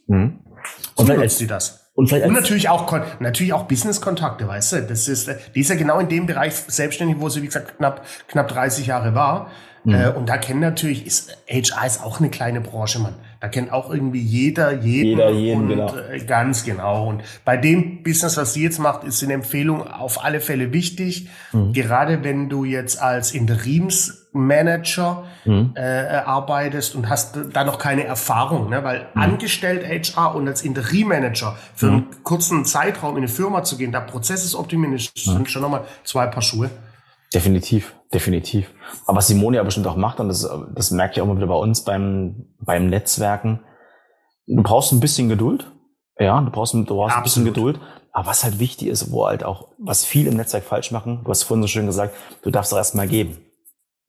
Und 0.96 1.06
so 1.06 1.14
nutzt 1.14 1.38
sie 1.38 1.46
das. 1.46 1.87
Und, 1.98 2.06
vielleicht 2.06 2.26
und 2.26 2.32
natürlich 2.32 2.68
auch, 2.68 2.96
natürlich 3.18 3.52
auch 3.52 3.64
Business-Kontakte, 3.64 4.46
weißt 4.46 4.72
du? 4.72 4.82
Das 4.82 5.08
ist, 5.08 5.28
die 5.56 5.60
ist 5.60 5.68
ja 5.68 5.74
genau 5.74 5.98
in 5.98 6.08
dem 6.08 6.26
Bereich 6.26 6.54
selbstständig, 6.54 7.16
wo 7.18 7.28
sie, 7.28 7.42
wie 7.42 7.46
gesagt, 7.46 7.76
knapp, 7.78 8.06
knapp 8.28 8.46
30 8.46 8.86
Jahre 8.86 9.16
war. 9.16 9.50
Mhm. 9.88 9.94
Äh, 9.94 10.08
und 10.10 10.28
da 10.28 10.36
kennen 10.36 10.60
natürlich, 10.60 11.06
ist, 11.06 11.34
HR 11.48 11.86
ist 11.86 12.04
auch 12.04 12.20
eine 12.20 12.28
kleine 12.28 12.60
Branche, 12.60 12.98
man. 12.98 13.14
Da 13.40 13.48
kennt 13.48 13.72
auch 13.72 13.90
irgendwie 13.90 14.20
jeder 14.20 14.72
jeden. 14.72 15.10
Jeder 15.10 15.30
jeden, 15.30 15.62
und, 15.62 15.68
genau. 15.68 15.96
Äh, 15.96 16.18
ganz 16.26 16.64
genau. 16.64 17.08
Und 17.08 17.22
bei 17.46 17.56
dem 17.56 18.02
Business, 18.02 18.36
was 18.36 18.52
sie 18.52 18.64
jetzt 18.64 18.80
macht, 18.80 19.04
ist 19.04 19.22
eine 19.22 19.32
Empfehlung 19.32 19.86
auf 19.86 20.22
alle 20.22 20.40
Fälle 20.40 20.74
wichtig. 20.74 21.30
Mhm. 21.52 21.72
Gerade 21.72 22.22
wenn 22.22 22.50
du 22.50 22.66
jetzt 22.66 23.00
als 23.00 23.32
Interimsmanager 23.32 25.24
mhm. 25.46 25.72
äh, 25.74 25.80
arbeitest 25.80 26.94
und 26.94 27.08
hast 27.08 27.38
da 27.54 27.64
noch 27.64 27.78
keine 27.78 28.04
Erfahrung, 28.04 28.68
ne? 28.68 28.84
weil 28.84 29.06
mhm. 29.14 29.22
angestellt 29.22 29.86
HR 29.88 30.34
und 30.34 30.48
als 30.48 30.60
Interimmanager 30.60 31.56
für 31.74 31.86
mhm. 31.86 31.92
einen 31.92 32.24
kurzen 32.24 32.66
Zeitraum 32.66 33.12
in 33.12 33.22
eine 33.22 33.28
Firma 33.28 33.62
zu 33.62 33.78
gehen, 33.78 33.90
da 33.90 34.00
Prozesses 34.00 34.54
optimieren, 34.54 34.96
ist, 34.96 35.16
mhm. 35.16 35.32
sind 35.32 35.50
schon 35.50 35.62
nochmal 35.62 35.84
zwei 36.04 36.26
Paar 36.26 36.42
Schuhe. 36.42 36.68
Definitiv, 37.32 37.94
definitiv. 38.12 38.72
Aber 39.06 39.18
was 39.18 39.26
Simone 39.26 39.56
ja 39.56 39.62
bestimmt 39.62 39.86
auch 39.86 39.96
macht, 39.96 40.20
und 40.20 40.28
das, 40.28 40.48
das 40.74 40.90
merke 40.90 41.14
ich 41.14 41.20
auch 41.20 41.26
immer 41.26 41.36
wieder 41.36 41.46
bei 41.46 41.54
uns 41.54 41.84
beim, 41.84 42.46
beim 42.60 42.86
Netzwerken, 42.86 43.60
du 44.46 44.62
brauchst 44.62 44.92
ein 44.92 45.00
bisschen 45.00 45.28
Geduld. 45.28 45.70
Ja, 46.18 46.40
du 46.40 46.50
brauchst, 46.50 46.74
du 46.74 46.84
brauchst 46.84 47.16
ein 47.16 47.22
bisschen 47.22 47.44
Geduld. 47.44 47.80
Aber 48.12 48.26
was 48.26 48.42
halt 48.42 48.58
wichtig 48.58 48.88
ist, 48.88 49.12
wo 49.12 49.26
halt 49.26 49.44
auch, 49.44 49.68
was 49.78 50.04
viele 50.04 50.30
im 50.30 50.36
Netzwerk 50.36 50.64
falsch 50.64 50.90
machen, 50.90 51.20
du 51.24 51.30
hast 51.30 51.44
vorhin 51.44 51.62
so 51.62 51.68
schön 51.68 51.86
gesagt, 51.86 52.14
du 52.42 52.50
darfst 52.50 52.72
doch 52.72 52.76
erstmal 52.76 53.06
geben. 53.06 53.36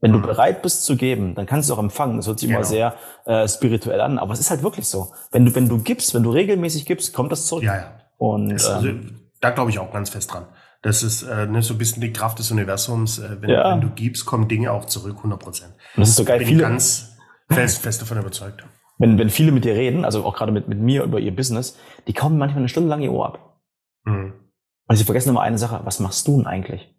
Wenn 0.01 0.13
du 0.13 0.19
mhm. 0.19 0.23
bereit 0.23 0.61
bist 0.61 0.85
zu 0.85 0.95
geben, 0.95 1.35
dann 1.35 1.45
kannst 1.45 1.69
du 1.69 1.73
auch 1.73 1.79
empfangen. 1.79 2.17
Das 2.17 2.27
hört 2.27 2.39
sich 2.39 2.47
genau. 2.47 2.59
immer 2.59 2.65
sehr 2.65 2.95
äh, 3.25 3.47
spirituell 3.47 3.99
an, 3.99 4.17
aber 4.17 4.33
es 4.33 4.39
ist 4.39 4.49
halt 4.49 4.63
wirklich 4.63 4.87
so. 4.87 5.11
Wenn 5.31 5.45
du, 5.45 5.53
wenn 5.53 5.67
du 5.67 5.79
gibst, 5.83 6.15
wenn 6.15 6.23
du 6.23 6.31
regelmäßig 6.31 6.85
gibst, 6.85 7.13
kommt 7.13 7.31
das 7.31 7.45
zurück. 7.45 7.63
Ja, 7.63 7.75
ja. 7.75 7.99
Und 8.17 8.53
also, 8.53 8.87
ähm, 8.87 9.29
da 9.41 9.49
glaube 9.51 9.71
ich 9.71 9.79
auch 9.79 9.91
ganz 9.91 10.09
fest 10.09 10.33
dran. 10.33 10.47
Das 10.81 11.03
ist 11.03 11.23
äh, 11.23 11.45
ne, 11.45 11.61
so 11.61 11.73
ein 11.73 11.77
bisschen 11.77 12.01
die 12.01 12.13
Kraft 12.13 12.39
des 12.39 12.51
Universums. 12.51 13.19
Äh, 13.19 13.41
wenn, 13.41 13.49
ja. 13.49 13.73
wenn, 13.73 13.81
du 13.81 13.89
gibst, 13.89 14.25
kommen 14.25 14.47
Dinge 14.47 14.71
auch 14.71 14.85
zurück, 14.85 15.17
100 15.17 15.39
Prozent. 15.39 15.73
Das 15.95 16.09
ist 16.09 16.15
so 16.15 16.23
geil. 16.23 16.39
Bin 16.39 16.47
viele, 16.47 16.61
ganz 16.61 17.17
fest, 17.49 17.81
fest 17.81 18.01
davon 18.01 18.17
überzeugt. 18.17 18.63
Wenn, 18.97 19.17
wenn 19.17 19.29
viele 19.29 19.51
mit 19.51 19.65
dir 19.65 19.75
reden, 19.75 20.05
also 20.05 20.23
auch 20.23 20.35
gerade 20.35 20.51
mit, 20.51 20.67
mit 20.67 20.79
mir 20.79 21.03
über 21.03 21.19
ihr 21.19 21.35
Business, 21.35 21.77
die 22.07 22.13
kommen 22.13 22.37
manchmal 22.37 22.59
eine 22.59 22.69
Stunde 22.69 22.89
lang 22.89 23.01
ihr 23.01 23.11
Ohr 23.11 23.27
ab. 23.27 23.61
Mhm. 24.05 24.33
Und 24.87 24.95
sie 24.95 25.03
vergessen 25.03 25.29
immer 25.29 25.41
eine 25.41 25.57
Sache, 25.57 25.81
was 25.83 25.99
machst 25.99 26.27
du 26.27 26.37
denn 26.37 26.47
eigentlich? 26.47 26.95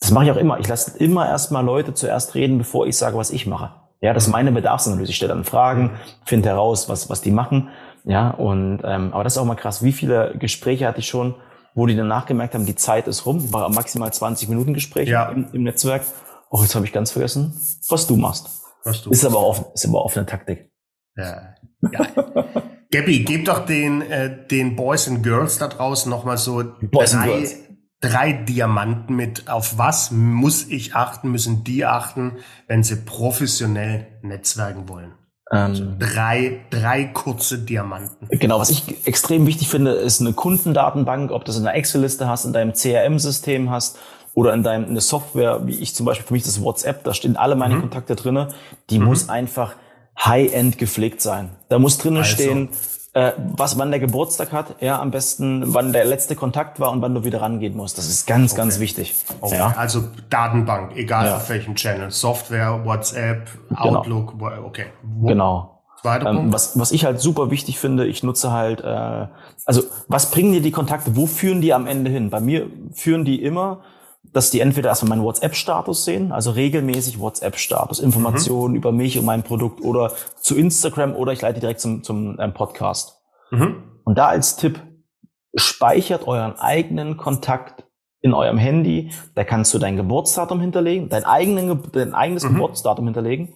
Das 0.00 0.10
mache 0.10 0.24
ich 0.24 0.30
auch 0.30 0.36
immer. 0.36 0.58
Ich 0.58 0.68
lasse 0.68 0.98
immer 0.98 1.28
erstmal 1.28 1.64
Leute 1.64 1.94
zuerst 1.94 2.34
reden, 2.34 2.58
bevor 2.58 2.86
ich 2.86 2.96
sage, 2.96 3.16
was 3.16 3.30
ich 3.30 3.46
mache. 3.46 3.74
Ja, 4.00 4.14
das 4.14 4.26
ist 4.26 4.32
meine 4.32 4.50
Bedarfsanalyse. 4.50 5.10
Ich 5.10 5.16
stelle 5.16 5.34
dann 5.34 5.44
Fragen, 5.44 5.92
finde 6.24 6.48
heraus, 6.48 6.88
was, 6.88 7.10
was 7.10 7.20
die 7.20 7.30
machen. 7.30 7.68
Ja, 8.04 8.30
und 8.30 8.80
ähm, 8.82 9.12
aber 9.12 9.24
das 9.24 9.34
ist 9.34 9.38
auch 9.38 9.44
mal 9.44 9.56
krass. 9.56 9.82
Wie 9.82 9.92
viele 9.92 10.34
Gespräche 10.38 10.86
hatte 10.86 11.00
ich 11.00 11.08
schon, 11.08 11.34
wo 11.74 11.86
die 11.86 11.96
danach 11.96 12.26
gemerkt 12.26 12.54
haben, 12.54 12.66
die 12.66 12.74
Zeit 12.74 13.08
ist 13.08 13.26
rum, 13.26 13.52
war 13.52 13.68
maximal 13.70 14.12
20 14.12 14.48
Minuten 14.48 14.74
Gespräch 14.74 15.08
ja. 15.08 15.28
im, 15.30 15.48
im, 15.52 15.62
Netzwerk. 15.62 16.02
Oh, 16.50 16.62
jetzt 16.62 16.74
habe 16.74 16.84
ich 16.84 16.92
ganz 16.92 17.10
vergessen, 17.12 17.54
was 17.88 18.06
du 18.06 18.16
machst. 18.16 18.48
Was 18.84 19.02
du 19.02 19.10
ist 19.10 19.24
aber 19.24 19.38
offen, 19.38 19.66
ist 19.74 19.86
aber 19.86 20.04
offene 20.04 20.26
Taktik. 20.26 20.70
Ja. 21.16 21.54
ja. 21.92 22.06
Gabby, 22.92 23.24
gib 23.24 23.44
doch 23.44 23.66
den, 23.66 24.02
äh, 24.02 24.46
den 24.48 24.74
Boys 24.74 25.06
and 25.06 25.22
Girls 25.22 25.58
da 25.58 25.68
draußen 25.68 26.10
nochmal 26.10 26.38
so 26.38 26.64
Boys 26.80 27.12
drei, 27.12 27.46
drei 28.00 28.32
Diamanten 28.32 29.14
mit. 29.14 29.48
Auf 29.48 29.78
was 29.78 30.10
muss 30.10 30.66
ich 30.66 30.96
achten, 30.96 31.30
müssen 31.30 31.62
die 31.62 31.84
achten, 31.84 32.38
wenn 32.66 32.82
sie 32.82 32.96
professionell 32.96 34.08
netzwerken 34.22 34.88
wollen? 34.88 35.14
Also 35.50 35.82
ähm, 35.82 35.96
drei, 35.98 36.60
drei 36.70 37.04
kurze 37.04 37.58
Diamanten. 37.58 38.28
Genau, 38.30 38.60
was 38.60 38.70
ich 38.70 39.06
extrem 39.06 39.46
wichtig 39.46 39.68
finde, 39.68 39.90
ist 39.92 40.20
eine 40.20 40.32
Kundendatenbank, 40.32 41.32
ob 41.32 41.44
du 41.44 41.48
das 41.48 41.56
in 41.58 41.64
der 41.64 41.74
Excel-Liste 41.74 42.28
hast, 42.28 42.44
in 42.44 42.52
deinem 42.52 42.72
CRM-System 42.72 43.68
hast 43.68 43.98
oder 44.34 44.54
in 44.54 44.62
deinem 44.62 44.86
eine 44.86 45.00
Software, 45.00 45.66
wie 45.66 45.74
ich 45.74 45.94
zum 45.94 46.06
Beispiel 46.06 46.24
für 46.24 46.34
mich 46.34 46.44
das 46.44 46.62
WhatsApp, 46.62 47.02
da 47.02 47.12
stehen 47.12 47.36
alle 47.36 47.56
meine 47.56 47.74
mhm. 47.74 47.80
Kontakte 47.80 48.14
drinne. 48.14 48.48
Die 48.90 49.00
mhm. 49.00 49.06
muss 49.06 49.28
einfach 49.28 49.74
High-End 50.24 50.78
gepflegt 50.78 51.20
sein. 51.20 51.50
Da 51.68 51.80
muss 51.80 51.98
drinnen 51.98 52.18
also. 52.18 52.32
stehen, 52.32 52.68
äh, 53.12 53.32
was, 53.56 53.76
wann 53.78 53.90
der 53.90 54.00
Geburtstag 54.00 54.52
hat, 54.52 54.76
ja, 54.80 55.00
am 55.00 55.10
besten, 55.10 55.74
wann 55.74 55.92
der 55.92 56.04
letzte 56.04 56.36
Kontakt 56.36 56.78
war 56.78 56.92
und 56.92 57.02
wann 57.02 57.14
du 57.14 57.24
wieder 57.24 57.40
rangehen 57.40 57.76
musst. 57.76 57.98
Das 57.98 58.08
ist 58.08 58.26
ganz, 58.26 58.52
okay. 58.52 58.60
ganz 58.60 58.78
wichtig. 58.78 59.14
Okay. 59.40 59.56
Ja. 59.56 59.74
Also 59.76 60.04
Datenbank, 60.28 60.96
egal 60.96 61.26
ja. 61.26 61.36
auf 61.36 61.48
welchem 61.48 61.74
Channel, 61.74 62.10
Software, 62.10 62.84
WhatsApp, 62.84 63.48
genau. 63.68 63.98
Outlook, 63.98 64.34
okay. 64.64 64.86
Wo, 65.02 65.26
genau. 65.26 65.76
Ähm, 66.04 66.52
was, 66.52 66.78
was 66.78 66.92
ich 66.92 67.04
halt 67.04 67.20
super 67.20 67.50
wichtig 67.50 67.78
finde, 67.78 68.06
ich 68.06 68.22
nutze 68.22 68.52
halt, 68.52 68.80
äh, 68.80 69.26
also 69.66 69.82
was 70.08 70.30
bringen 70.30 70.52
dir 70.52 70.62
die 70.62 70.70
Kontakte, 70.70 71.14
wo 71.14 71.26
führen 71.26 71.60
die 71.60 71.74
am 71.74 71.86
Ende 71.86 72.10
hin? 72.10 72.30
Bei 72.30 72.40
mir 72.40 72.70
führen 72.92 73.24
die 73.24 73.42
immer 73.42 73.80
dass 74.22 74.50
die 74.50 74.60
entweder 74.60 74.90
erstmal 74.90 75.10
meinen 75.10 75.24
WhatsApp-Status 75.24 76.04
sehen, 76.04 76.32
also 76.32 76.50
regelmäßig 76.52 77.18
WhatsApp-Status, 77.18 78.00
Informationen 78.00 78.72
mhm. 78.72 78.76
über 78.76 78.92
mich 78.92 79.18
und 79.18 79.24
mein 79.24 79.42
Produkt 79.42 79.80
oder 79.82 80.12
zu 80.40 80.56
Instagram 80.56 81.14
oder 81.14 81.32
ich 81.32 81.40
leite 81.40 81.60
direkt 81.60 81.80
zum, 81.80 82.02
zum 82.02 82.38
ähm, 82.38 82.54
Podcast. 82.54 83.20
Mhm. 83.50 83.82
Und 84.04 84.18
da 84.18 84.28
als 84.28 84.56
Tipp, 84.56 84.80
speichert 85.54 86.28
euren 86.28 86.58
eigenen 86.58 87.16
Kontakt 87.16 87.84
in 88.20 88.34
eurem 88.34 88.58
Handy. 88.58 89.10
Da 89.34 89.44
kannst 89.44 89.74
du 89.74 89.78
dein 89.78 89.96
Geburtsdatum 89.96 90.60
hinterlegen, 90.60 91.08
dein, 91.08 91.24
eigenen, 91.24 91.90
dein 91.92 92.14
eigenes 92.14 92.44
mhm. 92.44 92.54
Geburtsdatum 92.54 93.06
hinterlegen. 93.06 93.54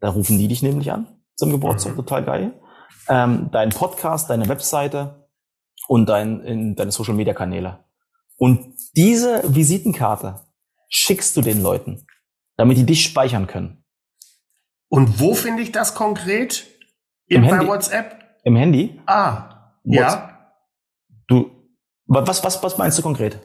Da 0.00 0.10
rufen 0.10 0.38
die 0.38 0.48
dich 0.48 0.62
nämlich 0.62 0.90
an 0.92 1.06
zum 1.34 1.50
Geburtstag, 1.50 1.92
mhm. 1.92 1.96
total 1.96 2.24
geil. 2.24 2.60
Ähm, 3.08 3.48
dein 3.52 3.70
Podcast, 3.70 4.30
deine 4.30 4.48
Webseite 4.48 5.28
und 5.88 6.08
dein, 6.08 6.40
in, 6.40 6.76
deine 6.76 6.92
Social 6.92 7.14
Media 7.14 7.34
Kanäle. 7.34 7.83
Und 8.36 8.74
diese 8.96 9.42
Visitenkarte 9.46 10.40
schickst 10.88 11.36
du 11.36 11.40
den 11.40 11.62
Leuten, 11.62 12.06
damit 12.56 12.76
die 12.76 12.86
dich 12.86 13.04
speichern 13.04 13.46
können. 13.46 13.84
Und 14.88 15.20
wo 15.20 15.34
finde 15.34 15.62
ich 15.62 15.72
das 15.72 15.94
konkret? 15.94 16.66
In, 17.26 17.42
Im 17.42 17.44
Handy. 17.44 17.66
WhatsApp? 17.66 18.16
Im 18.44 18.56
Handy? 18.56 19.00
Ah, 19.06 19.72
ja. 19.84 20.50
Du, 21.26 21.50
was, 22.06 22.44
was, 22.44 22.62
was 22.62 22.78
meinst 22.78 22.98
du 22.98 23.02
konkret? 23.02 23.40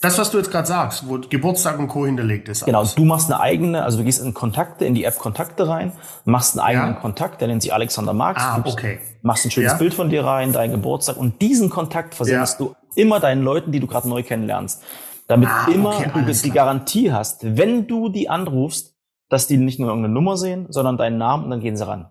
Das, 0.00 0.18
was 0.18 0.30
du 0.30 0.38
jetzt 0.38 0.50
gerade 0.50 0.66
sagst, 0.66 1.08
wo 1.08 1.18
Geburtstag 1.18 1.78
und 1.78 1.88
Co. 1.88 2.04
hinterlegt 2.04 2.48
ist. 2.48 2.64
Genau, 2.64 2.84
du 2.84 3.04
machst 3.04 3.30
eine 3.30 3.40
eigene, 3.40 3.84
also 3.84 3.98
du 3.98 4.04
gehst 4.04 4.20
in 4.20 4.34
Kontakte, 4.34 4.84
in 4.84 4.94
die 4.94 5.04
App 5.04 5.18
Kontakte 5.18 5.68
rein, 5.68 5.92
machst 6.24 6.58
einen 6.58 6.66
eigenen 6.66 6.94
ja. 6.94 7.00
Kontakt, 7.00 7.40
der 7.40 7.48
nennt 7.48 7.62
sich 7.62 7.72
Alexander 7.72 8.12
Marx. 8.12 8.42
Ah, 8.42 8.62
okay. 8.64 8.98
Machst 9.22 9.44
ein 9.44 9.50
schönes 9.50 9.72
ja. 9.72 9.78
Bild 9.78 9.94
von 9.94 10.10
dir 10.10 10.24
rein, 10.24 10.52
dein 10.52 10.70
Geburtstag 10.72 11.16
und 11.16 11.40
diesen 11.40 11.70
Kontakt 11.70 12.14
versendest 12.14 12.60
ja. 12.60 12.66
du 12.66 12.74
immer 12.96 13.20
deinen 13.20 13.42
Leuten, 13.42 13.72
die 13.72 13.80
du 13.80 13.86
gerade 13.86 14.08
neu 14.08 14.22
kennenlernst. 14.22 14.82
Damit 15.26 15.48
ah, 15.48 15.68
immer 15.72 15.96
okay, 15.98 16.10
du 16.14 16.32
die 16.32 16.50
Garantie 16.50 17.12
hast, 17.12 17.56
wenn 17.56 17.86
du 17.86 18.08
die 18.08 18.28
anrufst, 18.28 18.94
dass 19.30 19.46
die 19.46 19.56
nicht 19.56 19.78
nur 19.78 19.88
irgendeine 19.88 20.12
Nummer 20.12 20.36
sehen, 20.36 20.66
sondern 20.68 20.98
deinen 20.98 21.18
Namen 21.18 21.44
und 21.44 21.50
dann 21.50 21.60
gehen 21.60 21.76
sie 21.76 21.86
ran. 21.86 22.10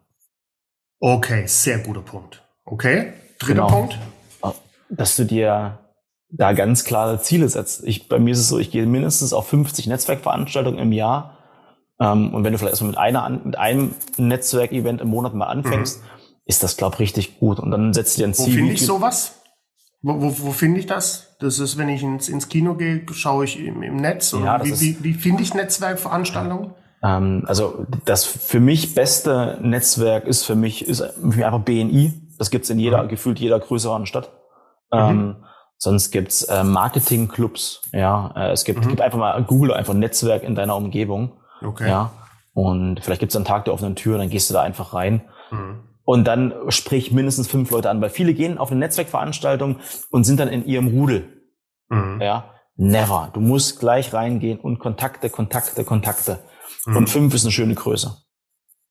Okay, 0.99 1.45
sehr 1.45 1.79
guter 1.79 2.01
Punkt. 2.01 2.43
Okay, 2.65 3.13
dritter 3.39 3.53
genau. 3.53 3.67
Punkt. 3.67 3.99
Dass 4.89 5.15
du 5.15 5.25
dir 5.25 5.79
da 6.29 6.53
ganz 6.53 6.83
klare 6.83 7.21
Ziele 7.21 7.47
setzt. 7.47 7.83
Ich, 7.83 8.09
bei 8.09 8.19
mir 8.19 8.31
ist 8.31 8.39
es 8.39 8.49
so, 8.49 8.57
ich 8.57 8.71
gehe 8.71 8.85
mindestens 8.85 9.33
auf 9.33 9.47
50 9.47 9.87
Netzwerkveranstaltungen 9.87 10.79
im 10.79 10.91
Jahr. 10.91 11.37
Ähm, 11.99 12.33
und 12.33 12.43
wenn 12.43 12.53
du 12.53 12.57
vielleicht 12.57 12.73
erstmal 12.73 12.89
mit 12.89 12.97
einer, 12.97 13.29
mit 13.29 13.57
einem 13.57 13.93
Netzwerkevent 14.17 15.01
im 15.01 15.09
Monat 15.09 15.35
mal 15.35 15.45
anfängst, 15.45 16.01
mhm. 16.01 16.07
ist 16.45 16.63
das, 16.63 16.75
glaube 16.75 16.95
ich, 16.95 17.01
richtig 17.01 17.39
gut. 17.39 17.59
Und 17.59 17.69
dann 17.69 17.93
setzt 17.93 18.17
du 18.17 18.21
dir 18.21 18.27
ein 18.27 18.33
Ziel. 18.33 18.53
Wo 18.53 18.57
finde 18.57 18.73
ich 18.73 18.85
sowas? 18.85 19.42
Wo, 20.03 20.21
wo, 20.21 20.35
wo 20.47 20.51
finde 20.51 20.79
ich 20.79 20.85
das? 20.85 21.35
Das 21.39 21.59
ist, 21.59 21.77
wenn 21.77 21.89
ich 21.89 22.03
ins, 22.03 22.29
ins 22.29 22.49
Kino 22.49 22.75
gehe, 22.75 23.03
schaue 23.11 23.45
ich 23.45 23.59
im, 23.59 23.81
im 23.81 23.95
Netz. 23.95 24.33
Oder 24.33 24.45
ja, 24.45 24.65
wie, 24.65 24.79
wie, 24.79 25.03
wie 25.03 25.13
finde 25.13 25.41
ich 25.41 25.53
Netzwerkveranstaltungen? 25.53 26.75
Ähm, 27.01 27.43
also 27.47 27.87
das 28.05 28.25
für 28.25 28.59
mich 28.59 28.93
beste 28.93 29.57
Netzwerk 29.61 30.25
ist 30.25 30.45
für 30.45 30.55
mich 30.55 30.87
ist 30.87 31.01
einfach 31.01 31.61
BNI. 31.61 32.13
Das 32.37 32.51
gibt's 32.51 32.69
in 32.69 32.79
jeder, 32.79 33.03
mhm. 33.03 33.07
gefühlt 33.07 33.39
jeder 33.39 33.59
größeren 33.59 34.05
Stadt. 34.05 34.29
Mhm. 34.91 34.99
Ähm, 34.99 35.35
Sonst 35.83 36.11
gibt's 36.11 36.43
äh, 36.43 36.63
Marketingclubs, 36.63 37.81
ja. 37.91 38.31
Äh, 38.37 38.51
es 38.51 38.63
gibt, 38.63 38.85
mhm. 38.85 38.87
gibt 38.87 39.01
einfach 39.01 39.17
mal 39.17 39.43
Google 39.43 39.73
einfach 39.73 39.93
Netzwerk 39.93 40.43
in 40.43 40.55
deiner 40.55 40.77
Umgebung. 40.77 41.33
Okay. 41.61 41.89
Ja. 41.89 42.11
Und 42.53 43.01
vielleicht 43.01 43.19
gibt's 43.19 43.35
einen 43.35 43.43
Tag 43.43 43.65
der 43.65 43.73
offenen 43.73 43.97
Tür, 43.97 44.17
dann 44.17 44.29
gehst 44.29 44.49
du 44.49 44.53
da 44.53 44.61
einfach 44.61 44.93
rein. 44.93 45.23
Und 46.05 46.25
dann 46.25 46.53
sprich 46.69 47.11
mindestens 47.11 47.47
fünf 47.47 47.71
Leute 47.71 47.89
an, 47.89 48.01
weil 48.01 48.09
viele 48.09 48.33
gehen 48.33 48.57
auf 48.57 48.71
eine 48.71 48.79
Netzwerkveranstaltung 48.79 49.77
und 50.09 50.23
sind 50.25 50.39
dann 50.39 50.49
in 50.49 50.65
ihrem 50.65 50.87
Rudel. 50.87 51.43
Mhm. 51.89 52.21
Ja. 52.21 52.49
Never. 52.75 53.29
Du 53.33 53.39
musst 53.39 53.79
gleich 53.79 54.13
reingehen 54.13 54.59
und 54.59 54.79
Kontakte, 54.79 55.29
Kontakte, 55.29 55.83
Kontakte. 55.83 56.39
Mhm. 56.85 56.97
Und 56.97 57.09
fünf 57.09 57.33
ist 57.33 57.45
eine 57.45 57.51
schöne 57.51 57.75
Größe. 57.75 58.17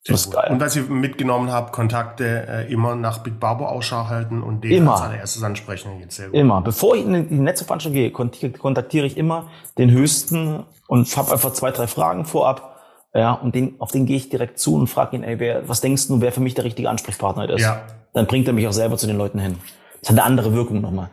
Das 0.05 0.27
ist 0.27 0.33
geil. 0.33 0.51
Und 0.51 0.61
was 0.61 0.75
ich 0.75 0.88
mitgenommen 0.88 1.51
habe, 1.53 1.70
Kontakte 1.70 2.46
äh, 2.48 2.72
immer 2.72 2.96
nach 2.96 3.18
Big 3.18 3.38
Barbo 3.38 3.66
Ausschau 3.66 4.09
halten 4.09 4.42
und 4.42 4.64
den 4.64 4.72
immer. 4.72 4.94
als 4.94 5.03
allererstes 5.03 5.42
ansprechen. 5.44 6.01
Jetzt 6.01 6.16
sehr 6.16 6.27
gut. 6.27 6.35
Immer. 6.35 6.61
Bevor 6.61 6.96
ich 6.96 7.05
in 7.05 7.29
die 7.29 7.35
Netzveranstaltung 7.35 7.94
gehe, 7.94 8.11
kontaktiere 8.11 9.07
ich 9.07 9.16
immer 9.16 9.48
den 9.79 9.92
Höchsten 9.92 10.64
und 10.88 11.16
habe 11.16 11.31
einfach 11.31 11.53
zwei, 11.53 11.70
drei 11.70 11.87
Fragen 11.87 12.25
vorab. 12.25 12.71
Ja, 13.14 13.33
und 13.33 13.55
den, 13.55 13.75
auf 13.79 13.90
den 13.90 14.07
gehe 14.07 14.16
ich 14.16 14.31
direkt 14.31 14.59
zu 14.59 14.75
und 14.75 14.87
frage 14.87 15.16
ihn, 15.16 15.22
ey, 15.22 15.38
wer, 15.38 15.68
was 15.68 15.81
denkst 15.81 16.09
du, 16.09 16.20
wer 16.20 16.33
für 16.33 16.40
mich 16.40 16.55
der 16.55 16.64
richtige 16.64 16.88
Ansprechpartner 16.88 17.48
ist? 17.51 17.61
Ja. 17.61 17.83
Dann 18.14 18.27
bringt 18.27 18.46
er 18.46 18.55
mich 18.55 18.66
auch 18.66 18.72
selber 18.72 18.96
zu 18.96 19.07
den 19.07 19.18
Leuten 19.18 19.38
hin. 19.38 19.59
Das 20.01 20.11
hat 20.11 20.18
eine 20.18 20.25
andere 20.25 20.55
Wirkung 20.55 20.81
nochmal. 20.81 21.11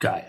Geil. 0.00 0.24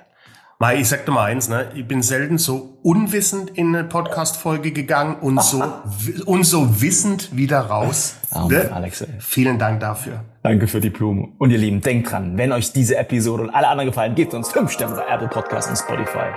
Mal, 0.61 0.79
ich 0.79 0.89
sag 0.89 1.05
dir 1.07 1.11
mal 1.11 1.25
eins, 1.25 1.49
ne? 1.49 1.71
Ich 1.73 1.87
bin 1.87 2.03
selten 2.03 2.37
so 2.37 2.77
unwissend 2.83 3.49
in 3.57 3.75
eine 3.75 3.83
Podcast-Folge 3.83 4.71
gegangen 4.71 5.15
und 5.19 5.41
so, 5.41 5.63
und 6.25 6.43
so 6.43 6.81
wissend 6.81 7.35
wieder 7.35 7.61
raus. 7.61 8.17
Oh, 8.31 8.47
ne? 8.47 8.71
Alex, 8.71 9.01
ey. 9.01 9.07
Vielen 9.19 9.57
Dank 9.57 9.79
dafür. 9.79 10.23
Danke 10.43 10.67
für 10.67 10.79
die 10.79 10.91
Blume. 10.91 11.29
Und 11.39 11.49
ihr 11.49 11.57
Lieben, 11.57 11.81
denkt 11.81 12.11
dran, 12.11 12.37
wenn 12.37 12.51
euch 12.51 12.73
diese 12.73 12.95
Episode 12.95 13.43
und 13.43 13.49
alle 13.49 13.69
anderen 13.69 13.89
gefallen, 13.89 14.13
gebt 14.13 14.35
uns 14.35 14.51
fünf 14.51 14.71
Sterne 14.71 14.95
bei 14.95 15.11
Apple 15.11 15.29
Podcasts 15.29 15.69
und 15.69 15.77
Spotify. 15.77 16.29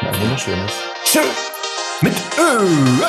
Ein 0.00 0.20
wunderschönes. 0.22 0.72
Tschüss. 1.04 1.52
Mit 2.00 2.14
Ö. 2.38 3.04